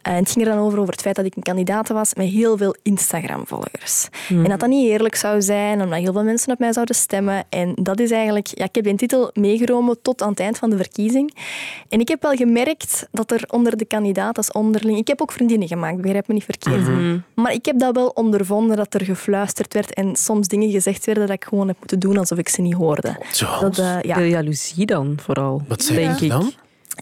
En 0.03 0.15
het 0.15 0.31
ging 0.31 0.47
er 0.47 0.53
dan 0.55 0.65
over, 0.65 0.79
over 0.79 0.93
het 0.93 1.03
feit 1.03 1.17
dat 1.17 1.25
ik 1.25 1.37
een 1.37 1.43
kandidaat 1.43 1.89
was 1.89 2.15
met 2.15 2.29
heel 2.29 2.57
veel 2.57 2.77
Instagram-volgers. 2.83 4.09
En 4.47 4.53
dat 4.53 4.61
dat 4.61 4.69
niet 4.69 4.89
eerlijk 4.89 5.15
zou 5.15 5.43
zijn, 5.43 5.83
omdat 5.83 5.99
heel 5.99 6.13
veel 6.13 6.25
mensen 6.25 6.53
op 6.53 6.59
mij 6.59 6.73
zouden 6.73 6.95
stemmen. 6.95 7.45
En 7.49 7.75
dat 7.75 8.01
is 8.01 8.11
eigenlijk... 8.11 8.47
Ja, 8.47 8.65
ik 8.65 8.75
heb 8.75 8.85
die 8.85 8.95
titel 8.95 9.31
meegenomen 9.35 10.03
tot 10.03 10.23
aan 10.23 10.31
het 10.31 10.41
eind 10.41 10.59
van 10.59 10.71
de 10.71 10.77
verkiezing. 10.77 11.37
En 11.89 12.01
ik 12.01 12.09
heb 12.09 12.23
wel 12.23 12.35
gemerkt 12.35 13.09
dat 13.11 13.31
er 13.31 13.45
onder 13.47 13.77
de 13.77 13.85
kandidaten 13.85 14.55
onderling... 14.55 14.99
Ik 14.99 15.07
heb 15.09 15.23
ook 15.23 15.33
vriendinnen 15.33 15.69
gemaakt, 15.69 16.01
begrijp 16.01 16.29
me 16.29 16.35
niet 16.35 16.45
verkeerd. 16.45 16.89
Maar 17.35 17.53
ik 17.53 17.65
heb 17.65 17.79
dat 17.79 17.95
wel 17.95 18.09
ondervonden, 18.09 18.77
dat 18.77 18.95
er 18.95 19.05
gefluisterd 19.05 19.75
werd 19.75 19.95
en 19.95 20.17
soms 20.17 20.49
dingen 20.49 20.71
gezegd 20.71 21.07
werden 21.07 21.27
dat 21.27 21.37
ik 21.37 21.45
gewoon 21.45 21.69
heb 21.69 21.77
moeten 21.79 21.99
doen 21.99 22.19
alsof 22.19 22.39
ik 22.39 22.49
ze 22.49 22.61
niet 22.61 22.75
hoorde. 22.75 23.17
Zoals? 23.31 23.61
Dat, 23.61 23.79
eh, 23.79 24.01
ja. 24.01 24.15
De 24.15 24.29
jaloezie 24.29 24.87
dan, 24.87 25.19
vooral. 25.23 25.63
Wat 25.69 25.83
zei 25.83 25.99
denk 25.99 26.21
ik. 26.21 26.31
dan? 26.31 26.53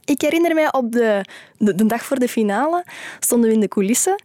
Ik 0.05 0.21
herinner 0.21 0.55
mij 0.55 0.73
op 0.73 0.93
de, 0.93 1.25
de, 1.59 1.75
de 1.75 1.87
dag 1.87 2.05
voor 2.05 2.19
de 2.19 2.29
finale 2.29 2.85
stonden 3.19 3.49
we 3.49 3.55
in 3.55 3.61
de 3.61 3.69
coulissen. 3.69 4.23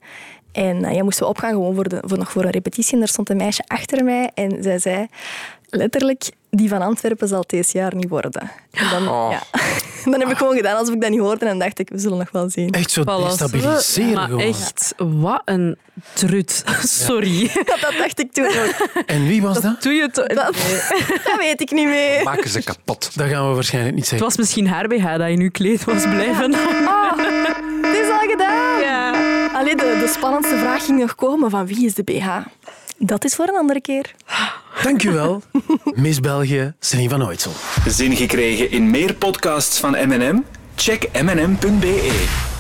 En 0.60 0.84
uh, 0.84 0.94
ja, 0.94 1.04
moesten 1.04 1.24
we 1.24 1.30
opgaan 1.30 1.52
gewoon 1.52 1.76
voor, 1.76 1.90
de, 1.90 1.98
voor, 2.06 2.18
nog 2.18 2.32
voor 2.32 2.44
een 2.44 2.50
repetitie. 2.50 2.96
En 2.96 3.02
er 3.02 3.08
stond 3.08 3.30
een 3.30 3.38
meisje 3.38 3.64
achter 3.68 4.04
mij 4.04 4.32
en 4.34 4.64
zij 4.64 4.80
zei 4.80 5.08
letterlijk, 5.70 6.30
die 6.50 6.70
van 6.70 6.82
Antwerpen 6.82 7.28
zal 7.28 7.40
het 7.40 7.50
deze 7.50 7.78
jaar 7.78 7.96
niet 7.96 8.10
worden. 8.10 8.52
En 8.72 8.90
dan, 8.90 9.08
Oh. 9.08 9.32
ja. 9.32 9.42
dan 10.12 10.20
heb 10.20 10.30
ik 10.30 10.38
gewoon 10.38 10.56
gedaan 10.56 10.78
alsof 10.78 10.94
ik 10.96 11.02
dat 11.02 11.10
niet 11.10 11.20
hoorde 11.20 11.46
en 11.46 11.60
dacht 11.60 11.80
ik, 11.80 11.90
we 11.90 12.00
zullen 12.00 12.18
nog 12.18 12.32
wel 12.32 12.50
zien. 12.50 12.70
Echt 12.72 12.92
zo 12.92 13.04
destabiliseren 13.04 14.14
Maar 14.14 14.28
gewoon. 14.28 14.42
echt, 14.42 14.94
wat 14.98 15.42
een 15.46 15.78
trut. 16.14 16.64
Sorry. 17.06 17.52
Dat 17.82 17.94
dacht 17.98 18.20
ik 18.20 18.34
toen 18.34 18.46
ook. 18.48 19.04
En 19.06 19.28
wie 19.28 19.42
was 19.42 19.62
dat? 19.62 19.82
Doe 19.84 19.94
je 19.94 20.02
het... 20.02 20.16
Dat, 20.16 20.28
dat 21.24 21.38
weet 21.38 21.62
ik 21.62 21.72
niet 21.72 21.88
meer. 21.88 22.24
Maken 22.24 22.50
ze 22.50 22.64
kapot. 22.64 23.12
Dat 23.18 23.28
gaan 23.28 23.48
we 23.50 23.54
waarschijnlijk 23.54 23.96
niet 23.96 24.04
Het 24.10 24.10
zeggen. 24.10 24.28
was 24.28 24.38
misschien 24.38 24.68
haar 24.68 24.88
BH 24.88 25.18
dat 25.18 25.30
in 25.30 25.40
uw 25.40 25.52
kleed 25.52 25.84
was 25.84 26.04
blijven. 26.04 26.54
Ah, 26.86 27.18
het 27.82 27.98
is 27.98 28.10
al 28.12 28.28
gedaan. 28.30 28.80
Ja. 28.82 28.99
Allee, 29.60 29.76
de, 29.76 29.98
de 30.00 30.08
spannendste 30.08 30.58
vraag 30.58 30.86
ging 30.86 31.00
nog 31.00 31.16
komen 31.16 31.50
van 31.50 31.66
wie 31.66 31.86
is 31.86 31.94
de 31.94 32.04
BH? 32.04 32.28
Dat 32.98 33.24
is 33.26 33.36
voor 33.36 33.48
een 33.48 33.56
andere 33.56 33.82
keer. 33.82 34.16
Dankjewel, 34.84 35.42
Miss 35.84 36.20
België, 36.20 36.74
Celine 36.80 37.10
van 37.10 37.24
Ooitsel. 37.24 37.52
Zin 37.88 38.16
gekregen 38.16 38.72
in 38.72 38.90
meer 38.90 39.14
podcasts 39.14 39.80
van 39.80 39.92
M&M? 39.92 40.42
Check 40.76 41.10
mnm.be. 41.24 42.58